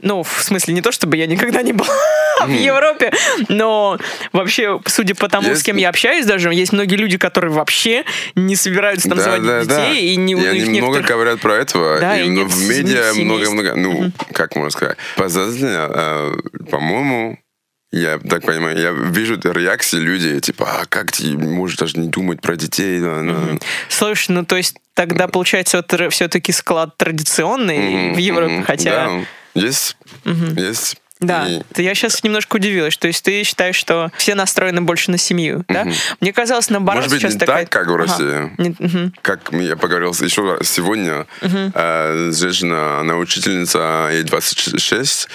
[0.00, 1.88] ну, в смысле, не то, чтобы я никогда не была
[2.46, 3.12] в Европе,
[3.48, 3.98] но
[4.32, 8.04] вообще, судя по тому, с Есть- кем я общаюсь, даже есть многие люди, которые вообще
[8.36, 12.16] не собираются там заводить детей, и не у них много некоторых- говорят про этого, Да,
[12.20, 16.34] и, и нет в медиа много-много, ну, как можно сказать, подсознательно, э,
[16.70, 17.38] по-моему,
[17.92, 22.40] я так понимаю, я вижу реакции людей, типа, а как ты можешь даже не думать
[22.40, 23.00] про детей?
[23.00, 23.58] да, да».
[23.88, 28.90] Слушай, ну то есть тогда получается все-таки склад традиционный Мгм, в Европе, хотя...
[28.90, 29.10] Да,
[29.54, 29.96] есть,
[30.56, 31.01] есть.
[31.22, 32.96] Да, И- то я сейчас немножко удивилась.
[32.96, 35.86] То есть ты считаешь, что все настроены больше на семью, да?
[36.20, 37.64] Мне казалось, наоборот, Может быть, сейчас не такая...
[37.66, 38.02] так, как в Ага.
[38.02, 38.50] России.
[38.58, 39.14] Не- мгм.
[39.22, 45.28] Как я поговорил еще сегодня, э, женщина, она учительница, ей 26,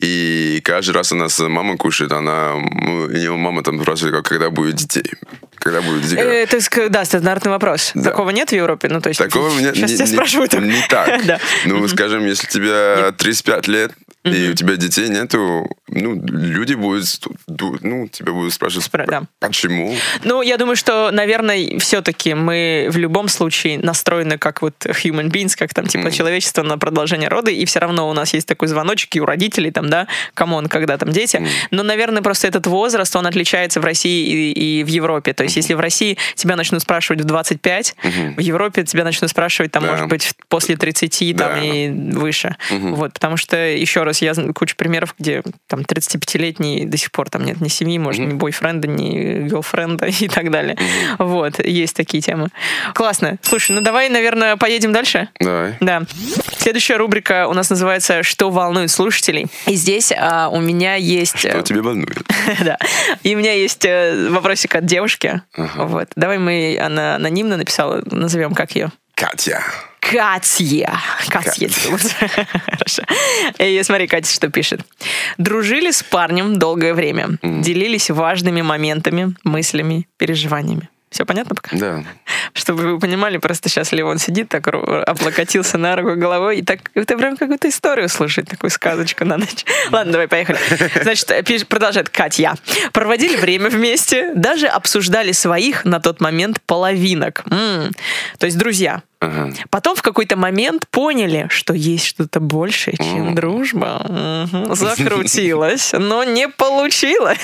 [0.00, 5.10] и каждый раз она с мамой кушает, она, нее мама там спрашивает, когда будет детей,
[5.56, 6.18] когда будет детей.
[6.18, 7.92] Э, Это, ск- да, стандартный вопрос.
[7.94, 8.04] Да.
[8.10, 8.88] Такого нет в Европе?
[8.88, 10.52] Ну, то есть, Такого мне сейчас не, тебя не- спрашивают.
[10.54, 11.24] не так.
[11.26, 11.38] Да.
[11.66, 13.92] Ну, скажем, если тебе 35 лет,
[14.24, 17.04] и у тебя детей нету, ну, люди будут,
[17.46, 19.22] ду- ну, тебя будут спрашивать, Спра- да.
[19.38, 19.94] почему?
[20.24, 25.54] Ну, я думаю, что, наверное, все-таки мы в любом случае настроены как вот human beings,
[25.56, 29.14] как там типа человечество на продолжение рода, и все равно у нас есть такой звоночек
[29.16, 31.46] и у родителей там, да, come on, когда там дети.
[31.70, 35.32] Но, наверное, просто этот возраст, он отличается в России и, и в Европе.
[35.34, 37.96] То есть, если в России тебя начнут спрашивать в 25,
[38.36, 39.90] в Европе тебя начнут спрашивать там, Да.
[39.92, 41.60] может быть, после 30 там Да.
[41.60, 42.56] и выше.
[42.70, 47.30] Вот, потому что, еще раз, я знаю кучу примеров, где там 35-летний до сих пор
[47.30, 50.76] там нет ни семьи, может, ни бойфренда, ни гелфренда и так далее.
[51.18, 52.48] Вот, есть такие темы.
[52.94, 53.38] Классно.
[53.42, 55.28] Слушай, ну давай, наверное, поедем дальше.
[55.40, 55.76] Давай.
[55.80, 56.02] Да.
[56.58, 59.46] Следующая рубрика у нас называется «Что волнует слушателей?».
[59.66, 61.38] И здесь а, у меня есть...
[61.38, 62.26] Что э, тебя волнует?
[62.64, 62.78] да.
[63.22, 65.42] И у меня есть э, вопросик от девушки.
[65.56, 66.08] Вот.
[66.16, 68.90] Давай мы, она анонимно написала, назовем как ее.
[69.14, 69.62] Катя.
[70.10, 70.98] Катя.
[71.68, 72.00] зовут.
[72.66, 73.02] Хорошо.
[73.58, 74.80] И смотри, Катя что пишет.
[75.38, 77.38] Дружили с парнем долгое время.
[77.42, 80.88] Делились важными моментами, мыслями, переживаниями.
[81.14, 81.76] Все понятно пока?
[81.76, 82.02] Да.
[82.54, 87.16] Чтобы вы понимали, просто сейчас Левон сидит, так облокотился на руку головой, и так это
[87.16, 89.64] прям какую-то историю слушать, такую сказочку на ночь.
[89.92, 90.58] Ладно, давай, поехали.
[91.04, 92.54] Значит, пиш- продолжает Катя.
[92.92, 97.44] Проводили время вместе, даже обсуждали своих на тот момент половинок.
[97.44, 99.02] То есть друзья.
[99.20, 99.52] Ага.
[99.70, 104.04] Потом в какой-то момент поняли, что есть что-то большее, чем дружба.
[104.52, 104.74] Мгм.
[104.74, 107.38] Закрутилось, но не получилось.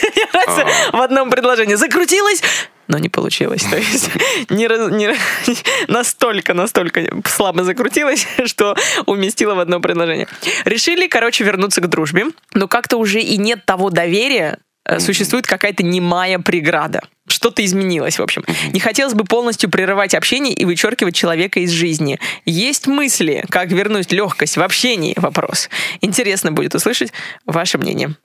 [0.92, 1.76] В одном предложении.
[1.76, 2.42] Закрутилось,
[2.90, 3.62] но не получилось.
[3.62, 4.11] То есть
[4.50, 5.14] не раз- не-
[5.88, 8.76] настолько, настолько слабо закрутилось, что
[9.07, 10.26] уместила в одно предложение.
[10.64, 15.85] Решили, короче, вернуться к дружбе, но как-то уже и нет того доверия, э, существует какая-то
[15.85, 17.00] немая преграда.
[17.29, 18.44] Что-то изменилось, в общем.
[18.72, 22.18] Не хотелось бы полностью прерывать общение и вычеркивать человека из жизни.
[22.44, 25.14] Есть мысли, как вернуть легкость в общении?
[25.16, 25.70] Вопрос.
[26.00, 27.12] Интересно будет услышать
[27.46, 28.16] ваше мнение.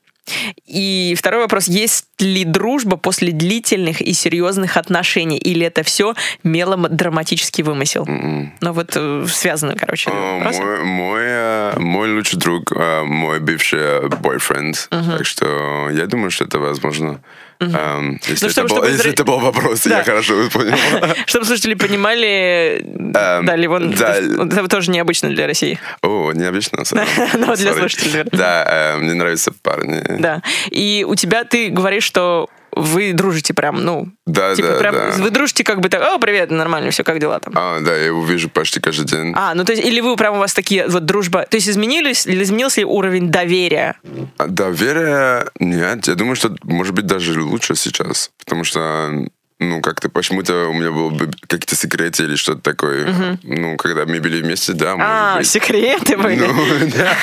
[0.65, 1.67] И второй вопрос.
[1.67, 5.37] Есть ли дружба после длительных и серьезных отношений?
[5.37, 8.05] Или это все мелодраматический вымысел?
[8.07, 10.61] Ну вот э, связаны, короче, вопросы.
[10.61, 14.87] Мой, мой, э, мой лучший друг, мой бывший бойфренд.
[14.89, 17.21] Так что я думаю, что это возможно.
[17.59, 19.97] Эм, Если, Ну, чтобы- это, был, чтобы если это был вопрос, Да.
[19.99, 20.75] я хорошо понял.
[21.25, 24.15] Чтобы слушатели понимали, да, Ливон, да.
[24.17, 25.79] это тоже необычно для России.
[26.01, 26.83] О, необычно.
[26.83, 27.07] сорян.
[27.33, 28.23] Ну, для слушателей.
[28.31, 28.65] Да,
[28.95, 30.03] э, мне нравятся парни.
[30.19, 30.41] Да.
[30.69, 35.11] И у тебя ты говоришь, что вы дружите прям, ну, Да, типа да, прям, да.
[35.17, 37.53] вы дружите как бы так, о, привет, нормально, все, как дела там?
[37.55, 39.33] А, да, я его вижу почти каждый день.
[39.35, 42.25] А, ну то есть, или вы прям у вас такие, вот дружба, то есть изменились,
[42.25, 43.95] или изменился ли уровень доверия?
[44.37, 46.07] А Доверие нет.
[46.07, 48.31] Я думаю, что может быть даже лучше сейчас.
[48.39, 49.09] Потому что
[49.57, 53.37] ну, как-то почему-то у меня был бы какие-то секреты или что-то такое.
[53.43, 55.47] Ну, когда мы были вместе, да, А, быть.
[55.47, 56.45] секреты были.
[56.45, 57.15] Ну, да.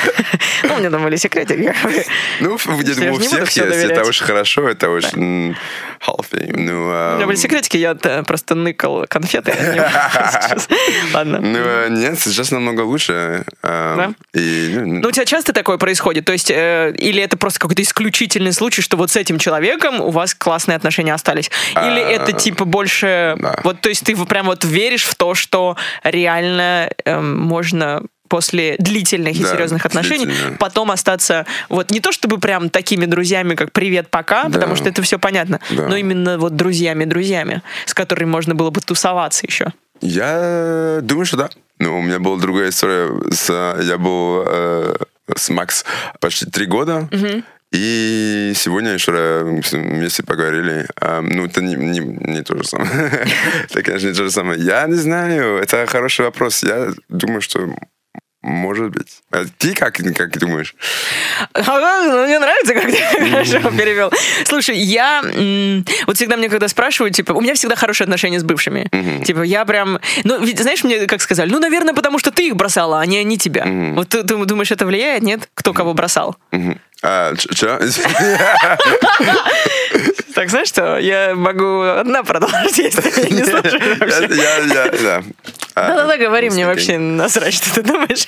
[0.62, 1.74] Ну, у меня там были секреты.
[2.40, 3.58] Ну, я думаю, у всех есть.
[3.58, 5.56] Это очень хорошо, это очень
[6.00, 6.52] healthy.
[6.56, 9.52] Ну, У меня были секретики, я э, просто ныкал конфеты.
[11.12, 11.38] Ладно.
[11.40, 13.44] ну, э, нет, сейчас намного лучше.
[13.62, 14.14] Да?
[14.32, 16.24] Ну, Ну, у тебя часто такое происходит?
[16.24, 20.10] То есть, э, или это просто какой-то исключительный случай, что вот с этим человеком у
[20.10, 21.50] вас классные отношения остались?
[21.76, 23.35] Или А, это типа больше...
[23.38, 23.61] да.
[23.64, 29.37] Вот, то есть, ты прям вот веришь в то, что реально эм, можно после длительных
[29.38, 30.56] и Да, серьезных отношений длительно.
[30.56, 34.50] потом остаться вот не то чтобы прям такими друзьями, как привет, пока, Да.
[34.54, 35.87] потому что это все понятно, Да.
[35.87, 39.72] но именно вот друзьями-друзьями, с которыми можно было бы тусоваться еще.
[40.00, 41.50] Я думаю, что да.
[41.78, 43.11] Ну, у меня была другая история.
[43.30, 43.50] С,
[43.82, 44.94] я был э,
[45.37, 45.85] с Макс
[46.20, 47.08] почти три года.
[47.72, 50.87] И сегодня еще вместе поговорили.
[51.00, 52.90] А, ну, это не, не, не то же самое.
[53.64, 54.61] это, конечно, не то же самое.
[54.61, 55.58] Я не знаю.
[55.58, 56.62] Это хороший вопрос.
[56.62, 57.74] Я думаю, что
[58.42, 59.20] может быть.
[59.30, 60.74] А ты как, как думаешь?
[61.54, 62.96] Ну, мне нравится, как ты
[63.30, 64.12] хорошо перевел.
[64.44, 65.22] Слушай, я
[66.06, 68.90] вот всегда мне когда спрашивают, типа, у меня всегда хорошие отношения с бывшими.
[69.24, 72.56] Типа, я прям, ну, ведь, знаешь, мне как сказали, ну, наверное, потому что ты их
[72.56, 73.64] бросала, а не они тебя.
[73.94, 75.48] Вот ты, ты думаешь, это влияет, нет?
[75.54, 76.37] Кто кого бросал?
[77.02, 77.78] Uh, sure.
[80.34, 84.28] Так, знаешь что, я могу одна продолжить, если ты не слушаешь вообще.
[85.74, 88.26] Да-да-да, говори мне вообще насрать, что ты думаешь.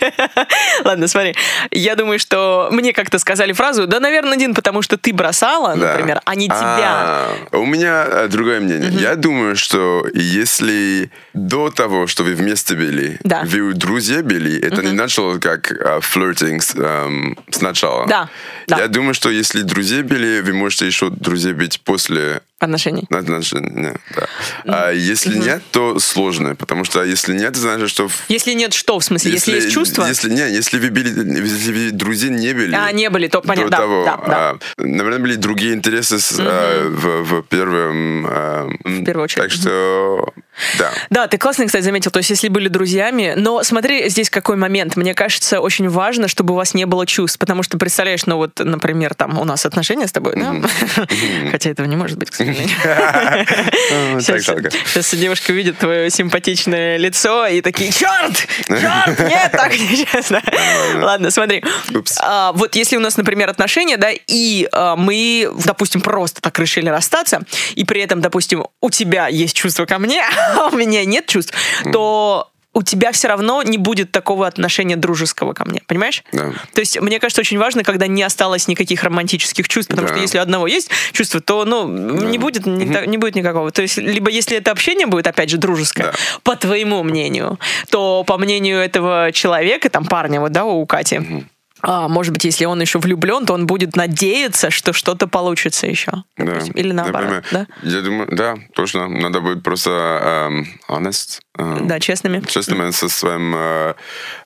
[0.85, 1.35] Ладно, смотри.
[1.71, 6.21] Я думаю, что мне как-то сказали фразу, да, наверное, Дин, потому что ты бросала, например,
[6.25, 6.57] а не тебя.
[6.63, 8.91] А, У меня э, другое мнение.
[8.91, 14.93] Я думаю, что если до того, что вы вместе были, вы друзья были, это не
[14.93, 18.07] начало как а, флиртинг эм, сначала.
[18.07, 18.29] Да,
[18.67, 18.79] да.
[18.79, 23.05] Я думаю, что если друзья были, вы можете еще друзья быть после отношений.
[23.11, 24.27] Отношения, да.
[24.67, 28.09] А если нет, то сложно, потому что если нет, значит, что...
[28.09, 29.33] в- Если нет, что в смысле?
[29.33, 30.07] Если, есть чувства?
[30.07, 32.75] Если не, если вы были, если вы друзья не были.
[32.75, 34.51] А, не были, то понятно, да, того, да, да.
[34.51, 38.27] а, наверное, были другие интересы с, а, в, в первом.
[38.29, 39.43] а, м, первую очередь.
[39.43, 40.29] Так что,
[40.79, 40.91] да.
[41.11, 42.11] Да, ты классно, кстати, заметил.
[42.11, 44.97] То есть, если были друзьями, но смотри, здесь какой момент.
[44.97, 48.59] Мне кажется, очень важно, чтобы у вас не было чувств, потому что представляешь, ну вот,
[48.59, 50.55] например, там у нас отношения с тобой, да?
[51.51, 52.41] Хотя этого не может быть, к
[54.21, 60.43] Сейчас, девушка видит твое симпатичное лицо и такие, черт, черт, нет, так нечестно.
[60.95, 61.63] Ладно, смотри.
[62.21, 66.89] А, вот если у нас, например, отношения, да, и а, мы, допустим, просто так решили
[66.89, 67.43] расстаться,
[67.75, 70.23] и при этом, допустим, у тебя есть чувство ко мне,
[70.57, 71.55] а у меня нет чувств,
[71.93, 76.25] то у тебя все равно не будет такого отношения дружеского ко мне, понимаешь?
[76.33, 76.53] Да.
[76.75, 80.15] То есть, мне кажется, очень важно, когда не осталось никаких романтических чувств, потому Да.
[80.15, 83.71] что если у одного есть чувство, то, ну, не будет, не, та- не будет никакого.
[83.71, 86.13] То есть, либо если это общение будет, опять же, дружеское, Да.
[86.43, 87.59] по твоему мнению,
[87.91, 91.21] то по мнению этого человека, там, парня, вот, да, у Кати,
[91.87, 96.11] а, может быть, если он еще влюблен, то он будет надеяться, что что-то получится еще.
[96.37, 96.45] Да.
[96.47, 96.73] допустим.
[96.75, 97.89] Или наоборот, Например, да?
[97.89, 99.07] Я думаю, да, точно.
[99.09, 99.91] Надо быть просто
[100.51, 101.41] эм, honest.
[101.57, 102.43] Да, честными.
[102.47, 103.95] Честным со своим э,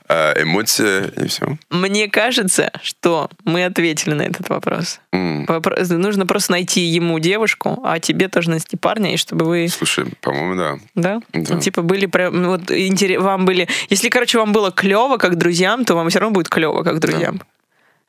[0.09, 1.57] э, эмоции и все.
[1.71, 5.01] Мне кажется, что мы ответили на этот вопрос.
[5.13, 10.05] Вопрос- Нужно просто найти ему девушку, а тебе тоже найти парня, и чтобы вы Слушай,
[10.21, 10.79] по-моему, да.
[10.95, 11.21] Да?
[11.33, 11.55] Да.
[11.55, 13.69] Ну, типа были прям, ну, вот интерес, вам были.
[13.89, 17.41] Если, короче, вам было клево как друзьям, то вам все равно будет клево как друзьям.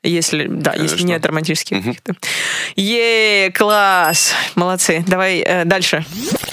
[0.02, 1.06] Если, да, если Конечно.
[1.06, 2.14] нет романтических каких-то.
[2.74, 4.32] Е, класс!
[4.54, 5.04] Молодцы.
[5.06, 6.04] Давай э, дальше.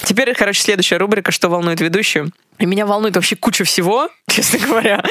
[0.08, 5.04] Теперь, короче, следующая рубрика «Что волнует ведущую?» И меня волнует вообще куча всего, честно говоря.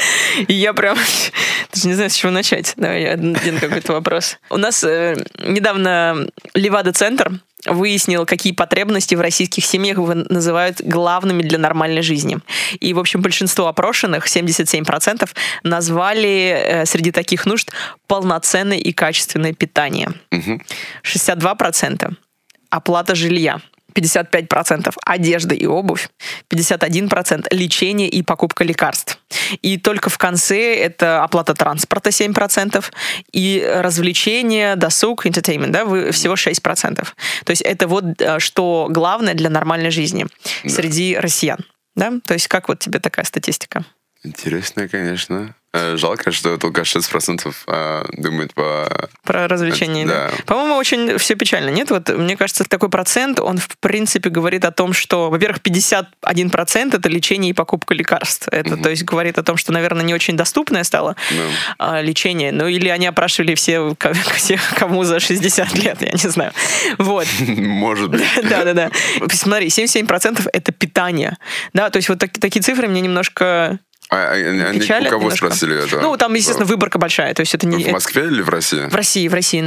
[0.49, 0.97] И я прям
[1.75, 2.73] даже не знаю, с чего начать.
[2.79, 4.39] Давай я один какой-то вопрос.
[4.49, 7.33] У нас э, недавно Левада-центр
[7.67, 12.39] выяснил, какие потребности в российских семьях называют главными для нормальной жизни.
[12.81, 15.29] И, в общем, большинство опрошенных, 77%,
[15.63, 17.71] назвали э, среди таких нужд
[18.07, 20.09] полноценное и качественное питание.
[21.05, 22.15] 62%
[22.71, 23.61] оплата жилья.
[23.97, 26.09] 55% одежда и обувь,
[26.51, 29.19] 51% лечение и покупка лекарств.
[29.63, 32.85] И только в конце это оплата транспорта 7%
[33.33, 37.07] и развлечения, досуг, entertainment, да, вы, всего 6%.
[37.45, 40.27] То есть это вот э, что главное для нормальной жизни
[40.67, 41.59] среди россиян.
[41.95, 42.13] Да?
[42.25, 43.85] То есть как вот тебе такая статистика?
[44.23, 45.55] Интересно, конечно.
[45.77, 49.09] Э, Жалко, что только 6% э, думают по...
[49.25, 50.31] Про развлечения, да.
[50.31, 50.45] Да.
[50.47, 51.91] По-моему, очень все печально, нет?
[51.91, 57.09] Вот мне кажется, такой процент, он в принципе говорит о том, что, во-первых, 51% это
[57.09, 58.49] лечение и покупка лекарств.
[58.51, 61.17] Это, то есть, говорит о том, что, наверное, не очень доступное стало
[61.79, 62.53] а, лечение.
[62.53, 63.95] Ну, или они опрашивали все,
[64.35, 66.53] всех, кому за 60 лет, я не знаю.
[66.99, 67.27] Вот.
[67.41, 68.23] Может быть.
[68.49, 68.91] Да, да, да.
[69.33, 71.37] Смотри, 77% это питание.
[71.73, 75.47] Да, то есть вот так- такие цифры мне немножко А, а, печалят у кого немножко.
[75.47, 75.99] спросили это?
[76.01, 77.35] Ну, там, естественно, В- выборка большая.
[77.35, 77.85] То есть это не...
[77.85, 78.87] В Москве или в России?
[78.89, 79.63] В России, в России,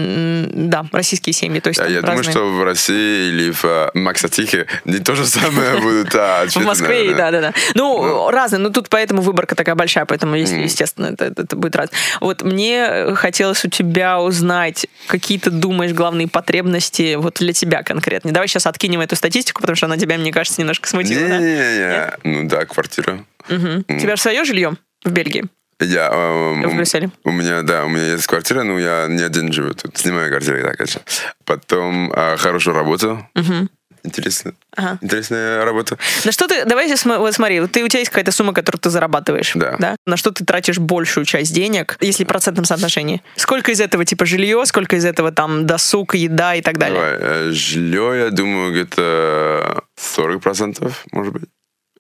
[0.54, 1.60] да, российские семьи.
[1.60, 2.32] То есть А Я думаю, разные.
[2.32, 7.14] что в России или в э, Максатихе не то же самое будут а, В Москве,
[7.16, 7.54] да, да, да.
[7.76, 11.90] Ну, разные, но тут поэтому выборка такая большая, поэтому, естественно, это, это- будет раз.
[12.22, 17.84] Вот мне э, хотелось у тебя узнать, какие ты думаешь главные потребности вот для тебя
[17.84, 18.32] конкретно.
[18.32, 21.20] Давай сейчас откинем эту статистику, потому что она тебя, мне кажется, немножко смутила.
[21.28, 22.12] Не-не-не.
[22.24, 23.20] Ну да, квартира.
[23.48, 23.86] Мгм.
[23.88, 25.46] У тебя же свое жилье в Бельгии?
[25.82, 27.10] Я, э, В Брюсселе?
[27.24, 29.98] У меня, да, у меня есть квартира, но я не один живу тут.
[29.98, 31.02] Снимаю квартиру, да, конечно.
[31.46, 33.26] Потом э, хорошую работу.
[34.04, 34.54] Интересно.
[34.76, 34.98] Ага.
[35.02, 35.98] Интересная работа.
[36.26, 38.90] На что ты, давай вот смотри, вот ты, у тебя есть какая-то сумма, которую ты
[38.90, 39.96] зарабатываешь, Да.
[40.06, 43.22] На что ты тратишь большую часть денег, если в процентном соотношении?
[43.36, 47.00] Сколько из этого типа жилье, сколько из этого там досуг, еда и так далее?
[47.00, 51.44] Давай, э, жилье, я думаю, где-то 40%, может быть.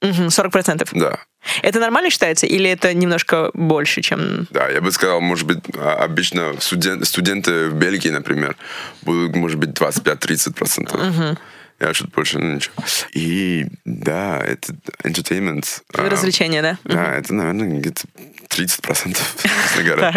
[0.02, 0.90] Мгм, 40%.
[0.94, 1.20] Да.
[1.62, 4.48] Это нормально считается или это немножко больше, чем...
[4.52, 8.56] Да, я бы сказал, может быть, а, обычно студен- студенты в Бельгии, например,
[9.02, 11.38] будут, может быть, 25-30%.
[11.80, 12.74] Я чуть больше, ну ничего.
[13.14, 14.74] И да, это
[15.04, 15.66] entertainment.
[15.94, 16.78] а, Развлечения, да?
[16.84, 18.02] Да, это, наверное, где-то
[18.50, 20.14] 30%, честно говоря.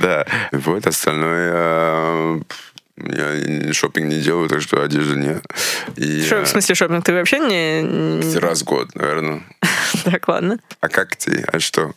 [0.00, 1.52] Да, вот остальное...
[1.54, 2.40] а,
[2.98, 5.44] Я шопинг не делаю, так что одежды нет.
[5.94, 7.04] И, Шо- а, в смысле шопинг?
[7.04, 9.42] Ты вообще не- Раз в год, наверное.
[10.06, 10.58] Так, ладно.
[10.80, 11.44] А как ты?
[11.52, 11.92] А что?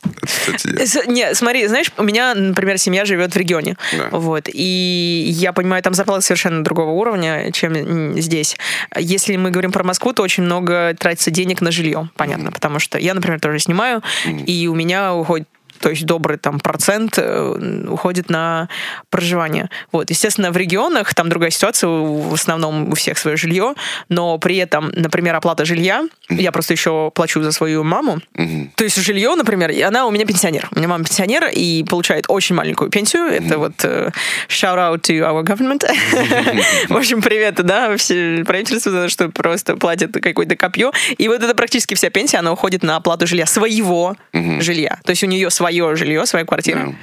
[1.05, 3.77] Не, смотри, знаешь, у меня, например, семья живет в регионе.
[3.95, 4.09] Да.
[4.09, 4.49] Вот.
[4.51, 8.57] И я понимаю, там зарплата совершенно другого уровня, чем здесь.
[8.97, 12.51] Если мы говорим про Москву, то очень много тратится денег на жилье, понятно.
[12.51, 15.47] Потому что я, например, тоже снимаю, и у меня уходит
[15.79, 18.69] то есть добрый там процент э, уходит на
[19.09, 19.69] проживание.
[19.91, 23.73] Вот, естественно, в регионах там другая ситуация, в основном у всех свое жилье,
[24.09, 28.19] но при этом, например, оплата жилья, я просто еще плачу за свою маму,
[28.75, 32.55] то есть жилье, например, она у меня пенсионер, у меня мама пенсионер и получает очень
[32.55, 34.11] маленькую пенсию, это вот э,
[34.47, 35.85] shout out to our government,
[36.89, 41.43] в общем, привет, да, все правительство за то, что просто платят какое-то копье, и вот
[41.43, 45.49] это практически вся пенсия, она уходит на оплату жилья, своего жилья, то есть у нее
[45.69, 46.95] свое жилье, своя квартира,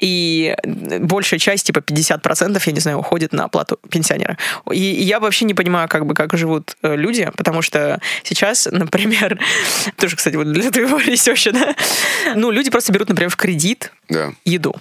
[0.00, 0.54] и
[1.00, 4.36] большая часть, типа 50%, я не знаю, уходит на оплату пенсионера.
[4.70, 8.66] И, и я вообще не понимаю, как бы, как живут э, люди, потому что сейчас,
[8.70, 9.38] например,
[9.96, 11.74] тоже, кстати, вот для твоего research а, да,
[12.36, 14.32] ну, люди просто берут, например, в кредит Да.
[14.44, 14.74] еду.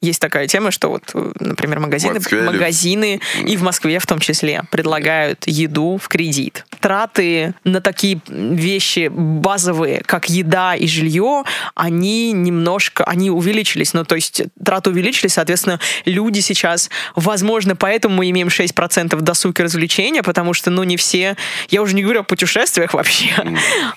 [0.00, 4.06] Есть такая тема, что вот, э, например, магазины, Москве или- магазины и в Москве в
[4.06, 6.66] том числе предлагают еду в кредит.
[6.82, 11.44] Траты на такие вещи базовые, как еда и жилье,
[11.76, 13.94] они немножко, они увеличились.
[13.94, 19.62] Ну, то есть траты увеличились, соответственно, люди сейчас, возможно, поэтому мы имеем 6% досуг и
[19.62, 21.36] развлечения, потому что, ну, не все,
[21.70, 23.30] я уже не говорю о путешествиях вообще,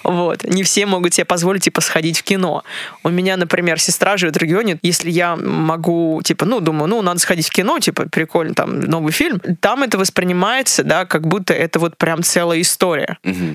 [0.04, 2.64] вот, не все могут себе позволить, типа, сходить в кино.
[3.04, 7.20] У меня, например, сестра живет в регионе, если я могу, типа, ну, думаю, ну, надо
[7.20, 11.80] сходить в кино, типа, прикольно, там, новый фильм, там это воспринимается, да, как будто это
[11.80, 12.75] вот прям целая история.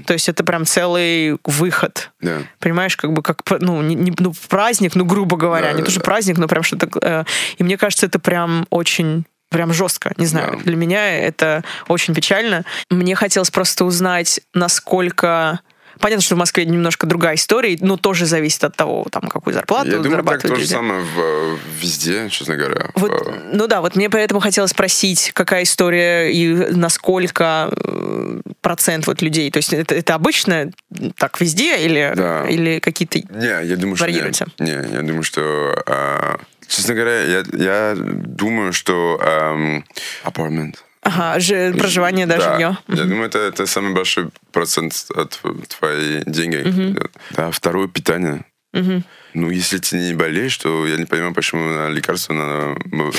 [0.06, 2.10] То есть это прям целый выход.
[2.20, 2.38] Да.
[2.58, 5.84] Понимаешь, как бы как, ну, не, не- ну, праздник, ну, грубо говоря, Да, не да,
[5.84, 6.04] то, что да.
[6.04, 6.88] праздник, но прям что-то...
[7.02, 7.24] э,
[7.58, 10.52] и мне кажется, это прям очень прям жестко, не знаю.
[10.58, 10.64] Да.
[10.64, 12.64] Для меня это очень печально.
[12.88, 15.60] Мне хотелось просто узнать, насколько...
[16.00, 19.90] Понятно, что в Москве немножко другая история, но тоже зависит от того, там, какую зарплату
[19.90, 22.90] Я думаю, так то же самое в, везде, честно говоря.
[22.94, 29.06] Вот, В- ну да, вот мне поэтому хотелось спросить, какая история и насколько э, процент
[29.06, 30.70] вот людей, то есть это, это обычно
[31.16, 32.46] так везде или, Да.
[32.48, 33.18] или какие-то...
[33.34, 34.46] Не, я думаю, что Варьируется.
[34.58, 35.82] Не, не, я думаю, что...
[35.86, 39.84] а, честно говоря, я, я думаю, что ам,
[40.24, 40.76] apartment.
[41.02, 42.78] Ага, же, проживание, да, жилье.
[42.88, 46.98] Я думаю, это, это самый большой процент от твоей деньги.
[47.30, 48.44] Да, второе питание.
[49.32, 52.76] Ну, если ты не болеешь, то я не понимаю, почему на лекарства надо...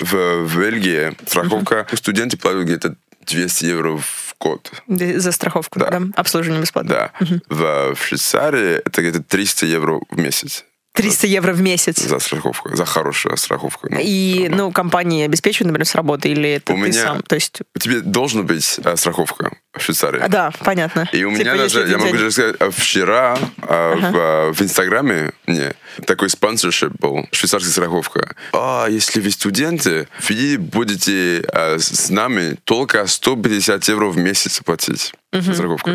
[0.00, 1.86] В, в Бельгии страховка...
[1.92, 2.96] Студенты платят где-то
[3.26, 4.72] 200 евро в год.
[4.88, 5.90] Да, За страховку, да.
[5.90, 6.02] Да.
[6.16, 7.12] Обслуживание бесплатно.
[7.20, 7.26] Да.
[7.48, 10.64] В, в Швейцарии это где-то 300 евро в месяц
[11.02, 11.98] 300 евро в месяц.
[12.00, 13.88] за страховку, за хорошую страховку.
[13.90, 14.64] Ну, И, равно.
[14.66, 17.22] ну, компании обеспечивают, например, с работы, или это У ты меня- сам?
[17.22, 20.20] То есть, У тебя должна быть а, страховка в Швейцарии.
[20.20, 21.08] а, да, понятно.
[21.12, 24.60] И у Типа, меня даже, я могу даже сказать, а, вчера а, в, а, в
[24.62, 25.74] Инстаграме мне
[26.06, 28.34] такой спонсоршип был, швейцарская страховка.
[28.52, 35.12] А, если вы студенты, вы будете а, с нами только 150 евро в месяц платить
[35.32, 35.90] за страховку.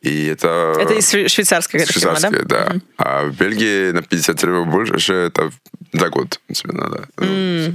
[0.00, 0.74] И это...
[0.80, 2.28] Это из шве- швейцарской какая-то фирма, да?
[2.30, 2.74] швейцарская, да.
[2.96, 5.50] А в Бельгии на 50 евро больше, это
[5.92, 7.06] за год тебе надо.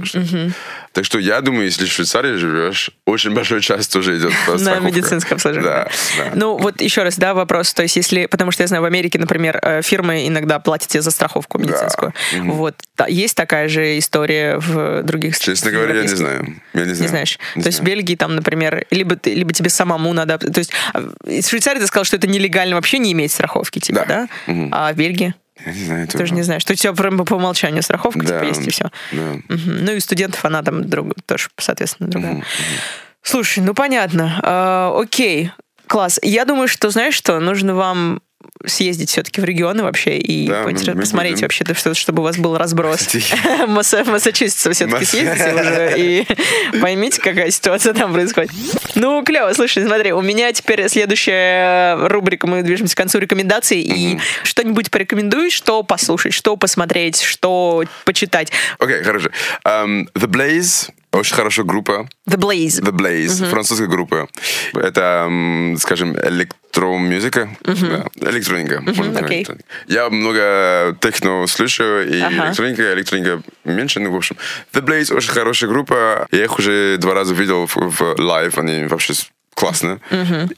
[0.04, 0.50] Что-
[0.92, 5.00] Так что я думаю, если в Швейцарии живешь, очень большая часть тоже идет по страховке.
[5.20, 5.70] Медицинское обслуживание.
[5.72, 6.30] Да, да.
[6.34, 7.72] Ну, вот еще раз, да, вопрос.
[7.74, 11.02] То есть, если, потому что я знаю, в Америке, например, э, фирмы иногда платят тебе
[11.02, 12.12] за страховку медицинскую.
[12.44, 12.74] Вот.
[12.96, 16.60] Да, есть такая же история в других Честно говоря, я не знаю.
[16.74, 17.02] Я не знаю.
[17.02, 17.38] Не знаешь.
[17.56, 17.96] Не то есть в знаю.
[17.96, 20.38] Бельгии там, например, либо, либо тебе самому надо...
[20.38, 24.04] То есть а, в Швейцарии ты сказал, что это нелегально вообще не иметь страховки, типа,
[24.06, 24.28] да?
[24.46, 24.52] Да.
[24.52, 24.68] Мгм.
[24.72, 25.34] А в Бельгии?
[25.66, 26.08] Я не знаю.
[26.08, 26.64] Тоже не знаешь.
[26.64, 28.40] То есть у тебя прям по умолчанию страховка, Да.
[28.40, 28.90] типа, есть и все.
[29.12, 29.36] Да.
[29.48, 32.42] Ну и у студентов она там друг, тоже, соответственно, другая.
[33.22, 34.40] Слушай, ну понятно.
[34.42, 35.50] А, окей,
[35.86, 36.18] класс.
[36.22, 38.20] Я думаю, что, знаешь что, нужно вам
[38.64, 41.44] съездить все-таки в регионы вообще и Да, мы посмотреть будем.
[41.44, 42.98] вообще, что, чтобы у вас был разброс.
[43.00, 43.24] Кстати.
[43.66, 46.26] Масса- Массачусетса все-таки съездите уже и
[46.80, 48.50] поймите, какая ситуация там происходит.
[48.94, 54.18] Ну, клево, слушай, смотри, у меня теперь следующая рубрика, мы движемся к концу рекомендаций, и
[54.42, 58.52] что-нибудь порекомендуешь, что послушать, что посмотреть, что почитать.
[58.78, 59.28] Окей, хорошо.
[59.64, 62.08] Эм, The Blaze, очень хорошая группа.
[62.28, 62.80] The Blaze.
[62.82, 64.28] The Blaze, французская группа.
[64.74, 65.28] Это,
[65.78, 68.80] скажем, электромузыка, да, электроника.
[68.80, 69.38] можно сказать, окей.
[69.38, 69.64] электроника.
[69.88, 72.46] Я много техно слушаю, и Ага.
[72.48, 74.36] электроника, электроника меньше, ну, в общем.
[74.72, 76.26] The Blaze очень хорошая группа.
[76.30, 79.14] Я их уже два раза видел в, в live, они вообще
[79.60, 80.00] классно.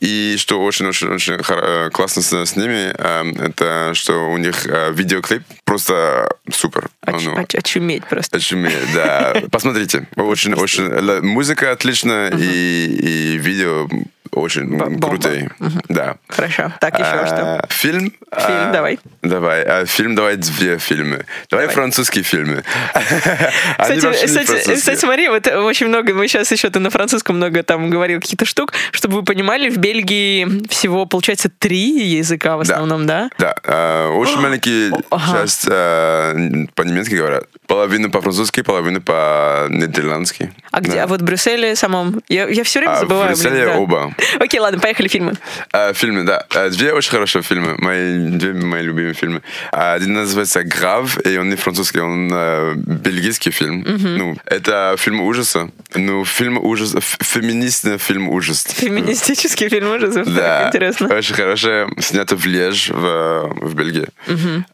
[0.01, 5.43] И что очень-очень-очень э, классно с, с ними, эм, это что у них э, видеоклип
[5.65, 6.89] просто супер.
[7.07, 8.37] Оч- Ну, оч- очуметь просто.
[8.39, 9.35] Очуметь, да.
[9.51, 10.07] Посмотрите.
[10.17, 10.85] Очень, очень.
[10.89, 13.89] ла- Музыка отличная, и, и видео
[14.33, 15.09] очень бомба.
[15.09, 15.51] крутые.
[15.89, 16.17] Да.
[16.29, 16.73] Хорошо.
[16.81, 17.67] Так, еще А, что?
[17.69, 18.13] Фильм?
[18.35, 18.99] Фильм, давай.
[19.23, 19.63] Давай.
[19.63, 21.27] А, фильм, давай две фильмы.
[21.51, 21.75] Давай, Давай.
[21.75, 22.65] французские фильмы.
[23.79, 27.63] Они Кстати, кстати, кстати, смотри, вот очень много, мы сейчас еще ты на французском много
[27.63, 33.07] там говорил каких-то штук, чтобы вы понимали, в Бельгии всего, получается, три языка в основном,
[33.07, 33.29] да?
[33.39, 34.91] Да, э, очень маленький
[35.31, 37.45] часть э, по-немецки говорят.
[37.67, 40.53] Половину по-французски, половину по-нидерландски.
[40.71, 40.93] А где?
[40.93, 41.05] Да.
[41.05, 42.21] А вот в Брюсселе самом?
[42.29, 43.27] Я, я все время А, в забываю.
[43.37, 43.77] блин, Брюсселе да.
[43.79, 44.15] оба.
[44.41, 45.35] Окей, ладно, поехали фильмы.
[45.73, 46.45] Э, фильмы, да.
[46.55, 47.77] Э, Две очень хорошие фильмы.
[47.79, 49.43] Мои, две мои любимые фильмы.
[49.71, 53.85] Один называется «Грав», и он не французский, он э, бельгийский фильм.
[53.87, 55.71] Ну, это фильм ужаса.
[55.95, 58.65] Ну, фильм ужаса, феминистный фильм ужас.
[58.69, 60.25] Феминистический фильм ужасов.
[60.27, 61.15] Так, Да, интересно.
[61.15, 64.09] очень хорошее, снято в Леж, в, в Бельгии.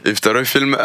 [0.05, 0.79] И второй фильм э,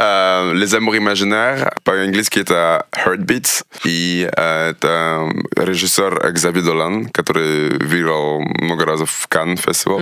[0.54, 8.86] «Les Amours Imaginaires», по-английски это «Heartbeats», и э, это режиссер Экзави Долан, который выиграл много
[8.86, 10.02] раз в Канн фестивал.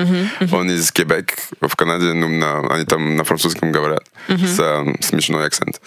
[0.52, 5.46] Он из Кебек, в Канаде, ну, на- они там на французском говорят, с э, смешной
[5.48, 5.82] акцент.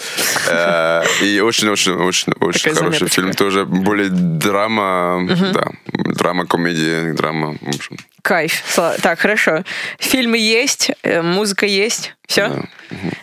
[0.49, 5.65] Э, И очень-очень-очень очень Такая хороший фильм, тоже более драма, да,
[6.15, 7.97] драма, комедия, драма, в общем.
[8.25, 8.63] Кайф.
[9.03, 9.65] Так, хорошо.
[9.99, 12.15] Фильмы есть, э, музыка есть.
[12.27, 12.65] Все?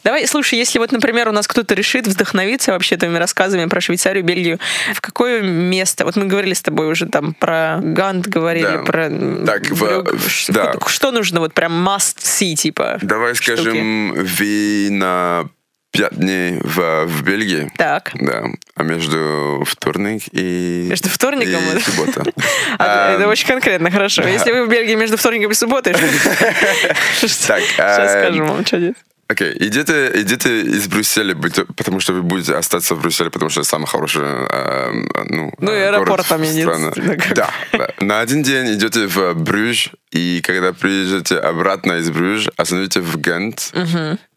[0.03, 4.23] Давай, слушай, если вот, например, у нас кто-то решит вдохновиться вообще твоими рассказами про Швейцарию,
[4.23, 4.59] Бельгию,
[4.93, 6.05] в какое место?
[6.05, 8.77] Вот мы говорили с тобой уже там про Гант, говорили Да.
[8.83, 9.09] про
[9.47, 10.11] Так, Брюгге.
[10.17, 10.73] в- да.
[10.85, 12.99] Что нужно вот прям must see, типа?
[13.01, 13.55] Давай штуки?
[13.55, 15.49] скажем, вы на
[15.91, 17.71] пять дней в, в Бельгии.
[17.77, 18.11] Так.
[18.15, 20.87] Да, а между вторник и...
[20.89, 22.23] Между вторником и и- суббота.
[22.79, 24.23] А, Это очень конкретно, хорошо.
[24.27, 25.93] Если вы в Бельгии между вторником и субботой,
[27.15, 27.33] сейчас
[27.73, 28.97] скажем вам, что делать.
[29.31, 31.33] Окей, идите, идите из Брюсселя,
[31.77, 34.91] потому что вы будете остаться в Брюсселе, потому что это самый хороший э,
[35.29, 37.17] ну, Ну, и аэропорт там единственный.
[37.33, 37.87] Да, да.
[38.01, 43.71] На один день идете в Брюж, и когда приезжаете обратно из Брюж, остановите в Гент,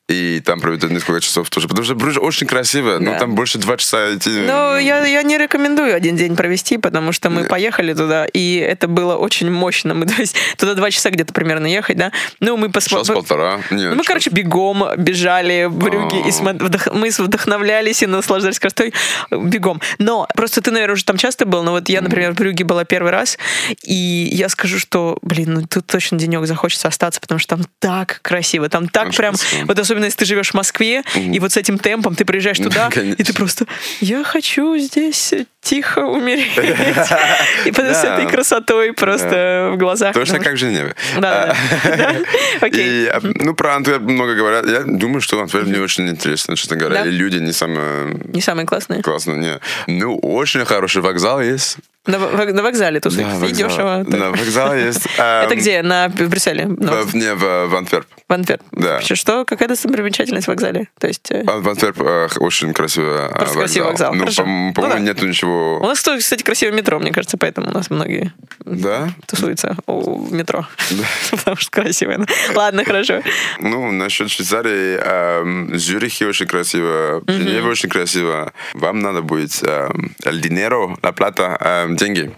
[0.09, 1.67] и там проведете несколько часов тоже.
[1.67, 3.19] Потому что Брюж очень красиво, но Да.
[3.21, 4.29] там больше два часа идти.
[4.31, 8.87] Ну, я, я не рекомендую один день провести, потому что мы поехали туда, и это
[8.87, 9.95] было очень мощно.
[9.95, 12.13] Мы, то есть, туда два часа где-то примерно ехать, да?
[12.41, 13.15] Ну, мы Час посмотрели...
[13.15, 13.57] полтора.
[13.71, 14.07] Нет, Ну, мы, час.
[14.07, 16.29] короче, бегом бежали в Брюгге, и А.
[16.29, 18.93] смо- вдох- мы вдохновлялись и наслаждались красотой
[19.31, 19.81] бегом.
[19.99, 22.85] Но просто ты, наверное, уже там часто был, но вот я, например, в Брюгге была
[22.85, 23.39] первый раз,
[23.83, 28.19] и я скажу, что, блин, ну тут точно денек захочется остаться, потому что там так
[28.23, 29.65] красиво, там так Очень прям, красиво.
[29.67, 32.89] вот особенно если ты живешь в Москве, и вот с этим темпом ты приезжаешь туда,
[32.93, 33.21] Конечно.
[33.21, 33.67] и ты просто,
[34.01, 35.33] я хочу здесь
[35.63, 36.51] тихо умереть.
[37.65, 38.17] И с Да.
[38.19, 40.13] этой красотой просто в глазах.
[40.15, 40.95] Точно как в Женеве.
[41.19, 42.15] Да, да.
[42.61, 43.09] Окей.
[43.09, 44.67] А, ну, про Антверп много говорят.
[44.67, 47.05] Я думаю, что Антверп не очень интересно, честно говоря.
[47.07, 49.03] И люди не самые Не самые классные.
[49.03, 49.37] классные.
[49.39, 49.61] Не.
[49.87, 51.79] Ну, очень хороший вокзал есть.
[52.07, 53.49] На, на вокзале тут Да, вокзал.
[53.69, 54.05] дешево.
[54.07, 55.07] На вокзал есть.
[55.17, 55.83] Это эм, где?
[55.83, 56.67] На, в Брюсселе?
[56.67, 58.07] В, не, в, в Антверп.
[58.29, 58.63] в Антверп?
[58.73, 59.01] Да.
[59.01, 59.45] Что?
[59.47, 60.89] Какая достопримечательность в вокзале?
[61.01, 61.31] То есть...
[61.31, 64.97] э, А В Антверп э, очень красивый э, Просто красивый вокзал, Ну, по- Ну по-моему,
[64.99, 64.99] да.
[65.01, 65.79] нету ничего...
[65.81, 68.35] У нас, кстати, красивое метро, мне кажется, поэтому у нас многие
[68.67, 69.09] Да?
[69.27, 70.67] тусуются у метро.
[71.31, 72.27] Потому что красивое.
[72.55, 73.23] Ладно, хорошо.
[73.61, 78.53] Ну, насчет Швейцарии, Зюрихе очень красиво, Женеве очень красиво.
[78.75, 82.33] Вам надо будет эм, dinero, la plata, эм, деньги.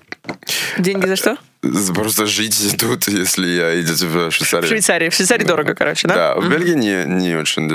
[0.78, 1.36] Деньги за что?
[1.94, 4.68] Просто жить тут, если идете в В Швейцарию.
[4.68, 5.08] Швейцарии.
[5.08, 6.14] В Швейцарии дорого, короче, да?
[6.14, 7.74] Да, в Бельгии не, не очень да,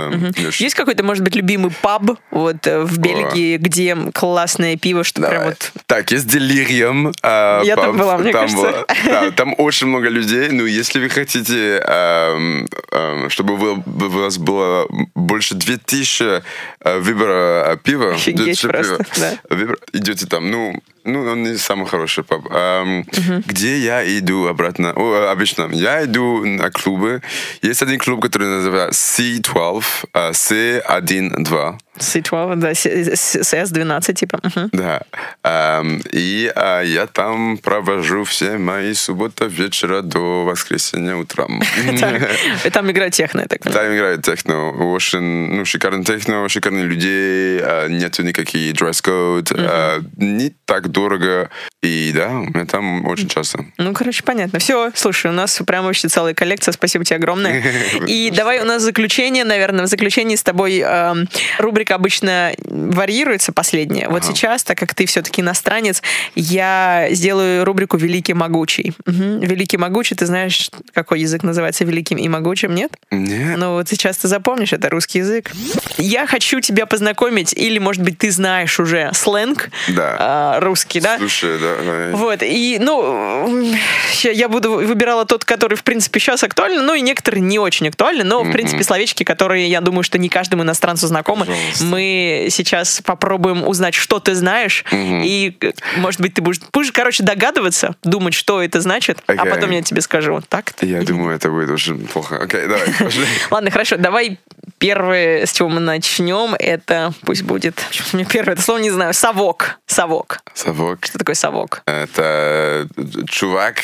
[0.00, 0.52] эм, дешево.
[0.64, 5.32] Есть какой-то, может быть, любимый паб вот э, в Бельгии, где классное пиво, что прям
[5.32, 5.48] Давай.
[5.50, 5.72] вот...
[5.86, 7.08] Так, есть Делириум.
[7.22, 7.96] э, Я там паб.
[7.96, 8.86] была, мне там кажется.
[9.06, 10.48] да, там очень много людей.
[10.50, 16.42] Ну, если вы хотите, эм, эм, чтобы вы- у вас было больше 2000
[16.80, 19.06] э, выбора э, пива, Офигеть 2000 просто, пива,
[19.48, 19.56] да.
[19.56, 20.50] выбор- идете там.
[20.50, 22.46] Ну, ну, он не самый хороший паб.
[22.50, 23.04] Эм,
[23.46, 24.92] Где я иду обратно?
[24.94, 25.68] О, э, обычно.
[25.72, 27.22] Я иду на клубы.
[27.62, 29.84] Есть один клуб, который называется C12,
[30.14, 31.78] э, C12.
[31.98, 34.40] C12, да, CS12, типа.
[34.42, 34.70] Мгм.
[34.72, 35.02] Да.
[35.42, 41.60] Эм, и а, я там провожу все мои субботы вечера до воскресенья утром.
[42.72, 43.62] Там играет техно, так.
[43.62, 44.70] Там играет техно.
[44.70, 51.50] Очень ну, шикарный техно, шикарные людей, а, нету никаких дресс-код, а, не так дорого.
[51.82, 53.64] И да, у меня там очень часто.
[53.78, 54.58] Ну, короче, понятно.
[54.58, 56.72] Все, слушай, у нас прям вообще целая коллекция.
[56.72, 57.62] Спасибо тебе огромное.
[58.06, 61.28] И давай у нас заключение, наверное, в заключении с тобой эм,
[61.58, 64.08] рубрика обычно варьируется последняя.
[64.08, 66.02] Вот сейчас, так как ты все-таки иностранец,
[66.34, 68.94] я сделаю рубрику «Великий могучий».
[69.06, 72.92] «Великий могучий», ты знаешь, какой язык называется «Великим и могучим», нет?
[73.10, 73.58] Нет?
[73.58, 75.50] Ну вот сейчас ты запомнишь, это русский язык.
[75.98, 80.58] Я хочу тебя познакомить, или, может быть, ты знаешь уже сленг Да.
[80.82, 81.18] А, русский, да?
[81.18, 82.16] Слушай, да.
[82.16, 83.74] Вот, и, ну,
[84.12, 87.88] ща я буду выбирала тот, который, в принципе, сейчас актуальный, ну, и некоторые не очень
[87.88, 91.46] актуальны, но, в принципе, словечки, которые, я думаю, что не каждому иностранцу знакомы.
[91.46, 91.84] Пожалуйста.
[91.84, 97.22] Мы сейчас попробуем узнать, что ты знаешь, и, э, может быть, ты будешь, будешь, короче,
[97.22, 99.50] догадываться, думать, что это значит, а Окей.
[99.50, 100.40] потом я тебе скажу.
[100.48, 100.72] Так?
[100.80, 102.38] Я думаю, это будет очень плохо.
[102.38, 103.24] Окей, давай, пошли.
[103.50, 104.38] Ладно, хорошо, давай
[104.78, 109.14] первое, с чего мы начнем, это, пусть будет, почему мне первое это слово не знаю,
[109.14, 110.40] совок, совок.
[110.54, 110.71] Совок.
[111.04, 111.82] Что такое совок?
[111.86, 112.88] Это
[113.28, 113.76] чувак.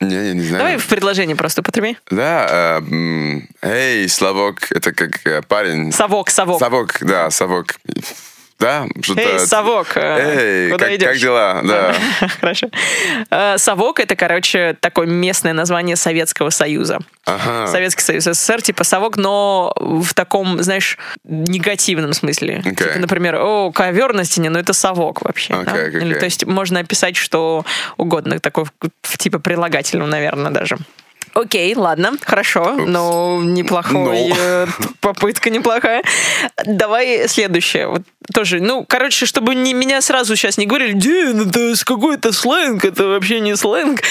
[0.00, 0.58] Не, я не знаю.
[0.58, 1.96] Давай в предложении просто употреби.
[2.10, 5.92] Да, э, эй, Славок, это как э, парень.
[5.92, 6.58] Совок, совок.
[6.58, 7.74] Совок, да, совок.
[8.60, 9.20] Да, что-то...
[9.22, 11.08] Эй, совок, э, Эй, куда как, идешь?
[11.08, 11.60] как дела?
[11.64, 11.94] Да.
[12.40, 12.68] Хорошо.
[13.30, 16.98] Э, Совок это, короче, такое местное название Советского Союза.
[17.24, 17.66] Ага.
[17.68, 22.58] Советский Союз СССР, типа совок, но в таком, знаешь, негативном смысле.
[22.58, 22.74] Окей.
[22.74, 25.54] Типа, например, о, ковер на стене, но это совок вообще.
[25.64, 25.72] да?
[25.72, 26.00] Окей, окей.
[26.02, 27.64] Или, то есть можно описать что
[27.96, 28.64] угодно, такой
[29.16, 30.76] типа прилагательном, наверное, даже.
[31.32, 34.34] Окей, ладно, хорошо, ну, неплохой, Ну.
[34.36, 34.66] э,
[35.00, 36.02] попытка неплохая.
[36.66, 37.86] Давай следующее.
[37.86, 38.02] Вот
[38.34, 42.84] тоже, ну, короче, чтобы не, меня сразу сейчас не говорили, Дин, это с какой-то сленг,
[42.84, 44.02] это вообще не сленг.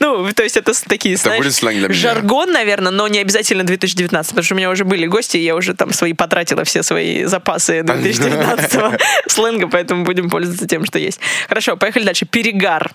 [0.00, 1.98] Ну, то есть это такие, знаешь, будет сленг для меня.
[1.98, 5.56] жаргон, наверное, но не обязательно 2019, потому что у меня уже были гости, и я
[5.56, 11.20] уже там свои потратила все свои запасы 2019 сленга, поэтому будем пользоваться тем, что есть.
[11.48, 12.26] Хорошо, поехали дальше.
[12.26, 12.92] Перегар.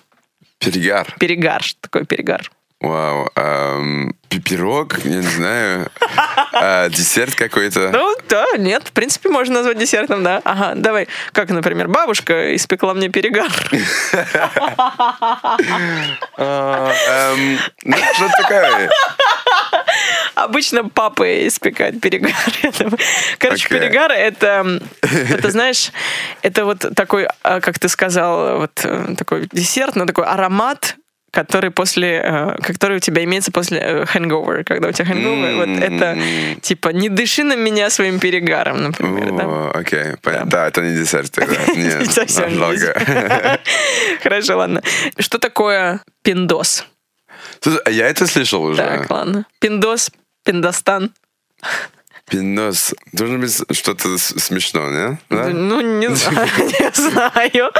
[0.58, 1.14] Перегар.
[1.18, 1.62] Перегар.
[1.62, 2.50] Что такое перегар?
[2.84, 3.30] Вау.
[3.36, 5.90] эм, пи- пирог, я не знаю.
[6.52, 7.90] А, десерт какой-то.
[7.90, 10.40] Ну, да, нет, в принципе, можно назвать десертом, да.
[10.44, 11.08] Ага, давай.
[11.32, 13.50] Как, например, бабушка испекла мне перегар.
[16.36, 18.90] Эм, ну, что такое?
[20.34, 22.34] Обычно папы испекают перегар.
[23.38, 25.90] Короче, перегар это, это, знаешь,
[26.42, 30.96] это вот такой, а, как ты сказал, вот э, такой десерт, но такой аромат,
[31.34, 35.82] который после, э, который у тебя имеется после э, hangover, когда у тебя hangover, вот
[35.82, 36.16] это
[36.60, 39.44] типа не дыши на меня своим перегаром, например, да.
[39.44, 40.50] О, Окей, понятно.
[40.50, 41.56] Да, это не десерт тогда.
[41.74, 43.60] Нет, Совсем десерт.
[44.22, 44.82] Хорошо, ладно.
[45.18, 46.86] Что такое пиндос?
[47.60, 48.76] Слушай, а Я это слышал уже.
[48.76, 49.44] Так, ладно.
[49.58, 50.10] Пиндос,
[50.44, 51.12] пиндостан.
[52.30, 52.94] Пинос.
[53.12, 55.18] Должно быть что-то с- смешно, не?
[55.30, 55.48] Да?
[55.48, 57.70] Ну, не знаю, не знаю.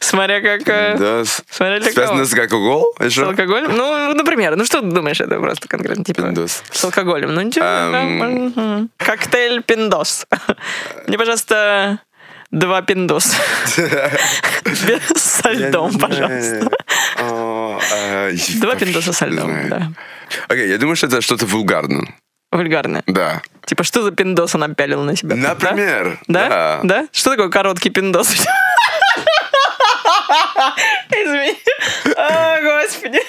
[0.00, 0.68] Смотря как...
[0.68, 1.42] э, Пиндос.
[1.50, 2.84] Смотря для Связано с алкоголь?
[3.00, 3.74] С алкоголем?
[3.76, 6.62] Ну, например, ну что ты думаешь, это просто конкретно, типа, Пиндос.
[6.70, 7.34] с алкоголем?
[7.34, 7.64] Ну, ничего.
[7.64, 8.90] Эм.
[8.98, 10.26] Коктейль пиндос.
[11.06, 12.00] Мне, пожалуйста,
[12.50, 13.34] два пиндос.
[15.16, 16.70] Со льдом, пожалуйста.
[17.18, 18.30] А,
[18.60, 19.88] Два пиндоса со льдом, да.
[20.48, 22.14] Окей, я думаю, что это что-то вульгарное.
[22.56, 23.02] Вульгарное.
[23.06, 23.42] Да.
[23.64, 25.36] Типа, что за пиндос он напялил на себя?
[25.36, 25.48] Да?
[25.50, 26.18] Например.
[26.28, 26.80] Да?
[26.82, 27.08] Да?
[27.12, 28.34] Что такое короткий пиндос?
[31.10, 31.56] Извини.
[32.16, 33.20] О, господи.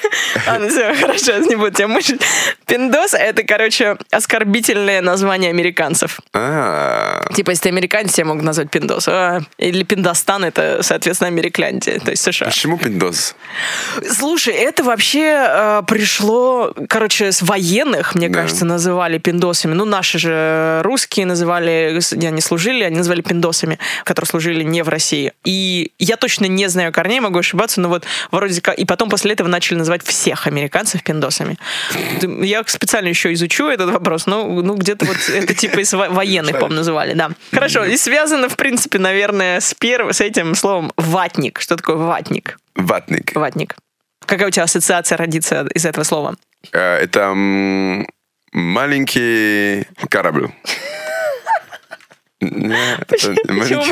[0.47, 2.21] Ладно, все, хорошо, не буду тебя мучить.
[2.65, 6.19] Пиндос— это, короче, оскорбительное название американцев.
[6.33, 9.07] А, Типа, если ты американец, тебя могут назвать пиндос.
[9.07, 12.47] А, Или пиндостан— это, соответственно, америкляндия, то есть США.
[12.47, 13.35] Почему пиндос?
[14.09, 19.73] Слушай, это вообще пришло, короче, с военных, мне кажется, называли пиндосами.
[19.73, 25.33] Ну, наши же русские называли, они служили, они называли пиндосами, которые служили не в России.
[25.43, 28.77] И я точно не знаю корней, могу ошибаться, но вот вроде как...
[28.77, 31.57] И потом после этого начали называть всех американцев пиндосами.
[32.43, 36.53] Я специально еще изучу этот вопрос, но ну, где-то вот это типа из во- военных,
[36.53, 37.31] по-моему, называли, да.
[37.51, 41.59] Хорошо, и связано, в принципе, наверное, с, первым, с этим словом ватник.
[41.59, 42.57] Что такое ватник?
[42.75, 43.35] Ватник.
[43.35, 43.75] Ватник.
[44.25, 46.35] Какая у тебя ассоциация родится из этого слова?
[46.71, 47.33] Э, Это
[48.51, 50.49] маленький корабль.
[53.07, 53.83] Почему?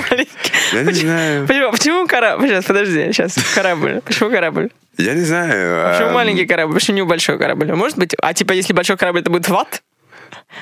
[0.73, 1.47] Я не знаю.
[1.47, 2.47] Почему, корабль?
[2.47, 3.35] Сейчас, подожди, сейчас.
[3.55, 4.01] Корабль.
[4.05, 4.69] Почему корабль?
[4.97, 5.91] Я не знаю.
[5.91, 6.75] Почему эм, маленький корабль?
[6.75, 7.71] Почему не большой корабль?
[7.73, 9.81] Может быть, а типа если большой корабль, это будет ват?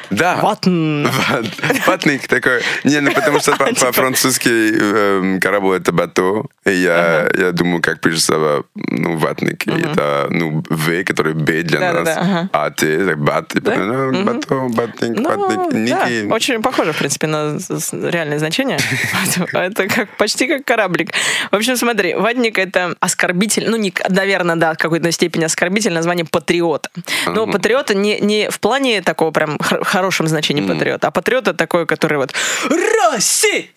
[0.10, 0.36] Да.
[0.38, 1.06] Ватн.
[1.06, 2.62] Ват- Ватник такой.
[2.84, 3.74] Не, ну потому что Типа.
[3.88, 6.46] по-французски эм, корабль это бато.
[6.66, 9.68] И я, я думаю, как пишется ну, ватник.
[9.68, 12.18] Это ну, В, который Б для нас.
[12.52, 13.54] А Т, так бат.
[13.56, 15.22] Бато, ватник.
[15.22, 15.38] да,
[15.78, 16.32] Ники.
[16.32, 17.58] очень похоже, в принципе, на
[17.91, 18.78] реальное значение.
[19.54, 21.12] Это как почти как кораблик.
[21.52, 26.26] В общем, смотри, ватник это оскорбитель, ну, не, наверное, да, в какой-то степени оскорбитель название
[26.26, 26.89] патриота.
[27.28, 31.04] Но патриота не, не в плане такого прям в хорошем значении патриот.
[31.06, 32.34] А патриот это такой, который вот
[32.70, 33.68] Россия!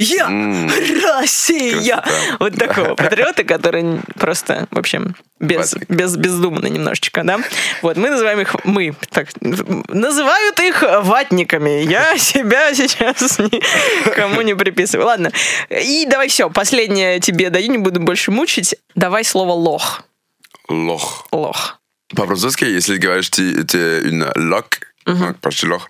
[1.18, 2.04] Россия!
[2.38, 7.40] Вот такого патриота, который просто, в общем, без, без, бездумно немножечко, да?
[7.82, 11.84] Вот, мы называем их, мы, так, называют их ватниками.
[11.84, 15.06] Я себя сейчас никому не приписываю.
[15.06, 15.32] Ладно,
[15.70, 18.76] и давай все, последнее тебе даю, не буду больше мучить.
[18.94, 20.02] Давай слово лох.
[20.68, 21.26] Лох.
[21.32, 21.78] Лох.
[22.14, 24.78] По-французски, если говоришь ты, ты une loc,
[25.40, 25.88] почти лох,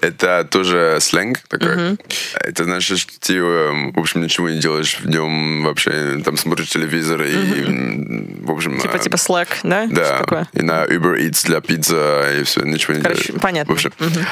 [0.00, 1.68] это тоже сленг такой.
[1.68, 2.00] Uh-huh.
[2.34, 6.68] Это значит, что ты, эм, в общем, ничего не делаешь в нем вообще, там смотришь
[6.68, 8.46] телевизор и, uh-huh.
[8.46, 8.80] в общем...
[8.80, 9.86] Типа, типа Slack, да?
[9.86, 10.18] Да.
[10.18, 10.48] Такое?
[10.52, 13.42] И на Uber Eats для пиццы, и все, ничего не Короче, делаешь.
[13.42, 13.74] понятно.
[13.74, 14.26] В общем, uh-huh.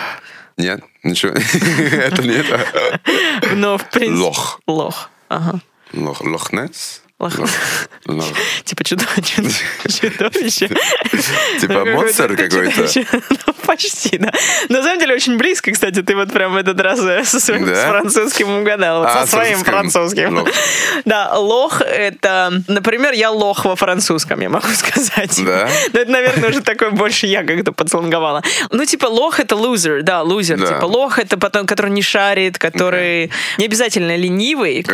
[0.57, 1.33] Нет, ничего.
[1.93, 3.01] это не это.
[3.55, 4.19] Но, в принципе...
[4.19, 4.61] Лох.
[4.67, 5.11] Лох.
[5.29, 5.61] Ага.
[5.93, 6.21] Лох.
[6.23, 7.03] Лохнес?
[7.23, 7.39] Лох.
[8.07, 8.25] Лох.
[8.65, 10.69] Типа чудовище.
[11.61, 12.83] Типа монстр какой-то.
[13.47, 14.31] Ну, почти, да.
[14.69, 17.67] На самом деле очень близко, кстати, ты вот прям в этот раз э, со своим
[17.67, 19.05] французским угадал.
[19.05, 20.47] А, со своим французским.
[21.05, 25.41] Да, лох это, например, я лох во французском, я могу сказать.
[25.45, 25.69] Да?
[25.93, 28.43] Но это, наверное, уже такое больше я как-то подсланговала.
[28.71, 30.59] Ну, типа, лох это лузер, да, лузер.
[30.59, 34.85] Типа, лох это потом, который не шарит, который не обязательно ленивый,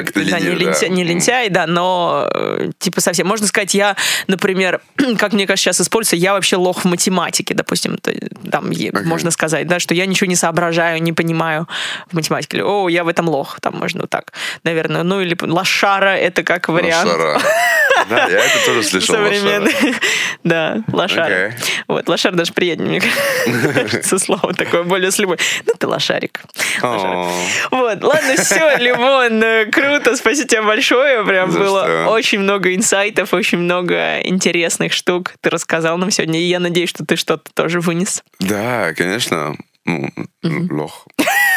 [0.89, 3.27] не лентяй, да, но э, типа совсем.
[3.27, 3.97] Можно сказать, я,
[4.27, 4.81] например,
[5.19, 7.99] как мне кажется, сейчас используется, я вообще лох в математике, допустим,
[8.51, 8.93] там Окей.
[9.05, 11.69] можно сказать, да, что я ничего не соображаю, не понимаю
[12.11, 12.59] в математике.
[12.59, 14.33] Или, О, я в этом лох, там можно вот так,
[14.65, 15.03] наверное.
[15.03, 17.11] Ну или лошара, это как вариант.
[17.11, 17.41] Лошара.
[18.09, 19.17] Да, я это тоже слышал.
[19.17, 19.73] Современный.
[19.73, 19.95] лошара.
[20.45, 21.47] Да, лошара.
[21.47, 21.59] Окей.
[21.89, 23.03] Вот, лошар даже приятнее,
[23.47, 25.39] мне кажется, слово такое более с любой.
[25.67, 26.41] Ну, ты лошарик.
[26.81, 27.29] Лошарик.
[27.71, 32.08] Вот, ладно, все, Лимон, э, круто, спасибо тебе большое, прям За было что.
[32.11, 37.05] Очень много инсайтов, очень много интересных штук ты рассказал нам сегодня, и я надеюсь, что
[37.05, 38.23] ты что-то тоже вынес.
[38.41, 39.57] Да, конечно.
[39.85, 40.11] Ну,
[40.71, 41.07] Лох.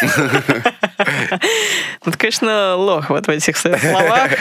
[2.06, 4.32] Ну, ты, конечно, лох вот в этих словах,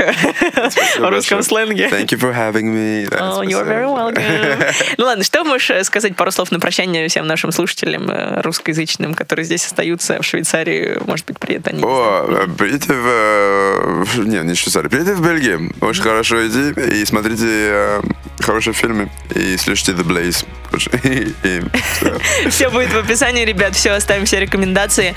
[0.98, 1.88] в русском сленге.
[1.88, 3.08] Thank you for having me.
[3.10, 4.74] Oh, you're very welcome.
[4.96, 9.14] Ну ладно, что можешь э, сказать пару слов на прощание всем нашим слушателям э, русскоязычным,
[9.14, 10.98] которые здесь остаются в Швейцарии?
[11.06, 11.82] Может быть, привет они.
[11.82, 14.26] О, э, приедете в...
[14.26, 14.90] Не, не Швейцарию.
[14.90, 15.72] Приедете в Бельгию.
[15.80, 18.00] Очень хорошо идти и смотрите
[18.40, 19.10] хорошие фильмы.
[19.34, 20.46] И слушайте The Blaze.
[22.50, 25.14] Все будет в описании, ребят, все, оставим все рекомендации,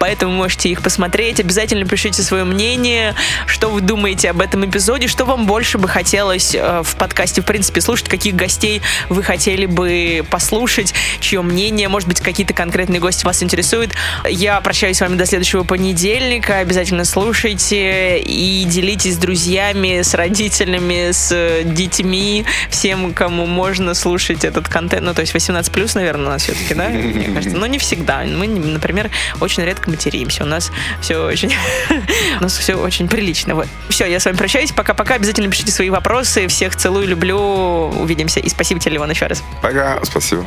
[0.00, 1.40] поэтому можете их посмотреть.
[1.40, 3.16] Обязательно пишите свое мнение,
[3.48, 7.44] что вы думаете об этом эпизоде, что вам больше бы хотелось э, в подкасте, в
[7.44, 13.26] принципе, слушать, каких гостей вы хотели бы послушать, чье мнение, может быть, какие-то конкретные гости
[13.26, 13.94] вас интересуют.
[14.30, 16.58] Я прощаюсь с вами до следующего понедельника.
[16.58, 24.68] Обязательно слушайте и делитесь с друзьями, с родителями, с детьми, всем, кому можно слушать этот
[24.68, 25.02] контент.
[25.02, 26.90] Ну, то есть 18 плюс, наверное, у нас все-таки, да?
[26.90, 27.56] Мне кажется.
[27.56, 28.22] Но не всегда.
[28.22, 29.10] Мы, например,
[29.40, 30.44] очень редко материмся.
[30.44, 30.65] У нас
[31.00, 31.54] все очень...
[32.40, 33.54] У нас все очень прилично.
[33.54, 33.66] Вот.
[33.88, 34.72] Все, я с вами прощаюсь.
[34.72, 35.14] Пока-пока.
[35.14, 36.48] Обязательно пишите свои вопросы.
[36.48, 37.38] Всех целую, люблю.
[37.38, 38.40] Увидимся.
[38.40, 39.42] И спасибо тебе, Ливан, еще раз.
[39.62, 40.04] Пока.
[40.04, 40.44] Спасибо.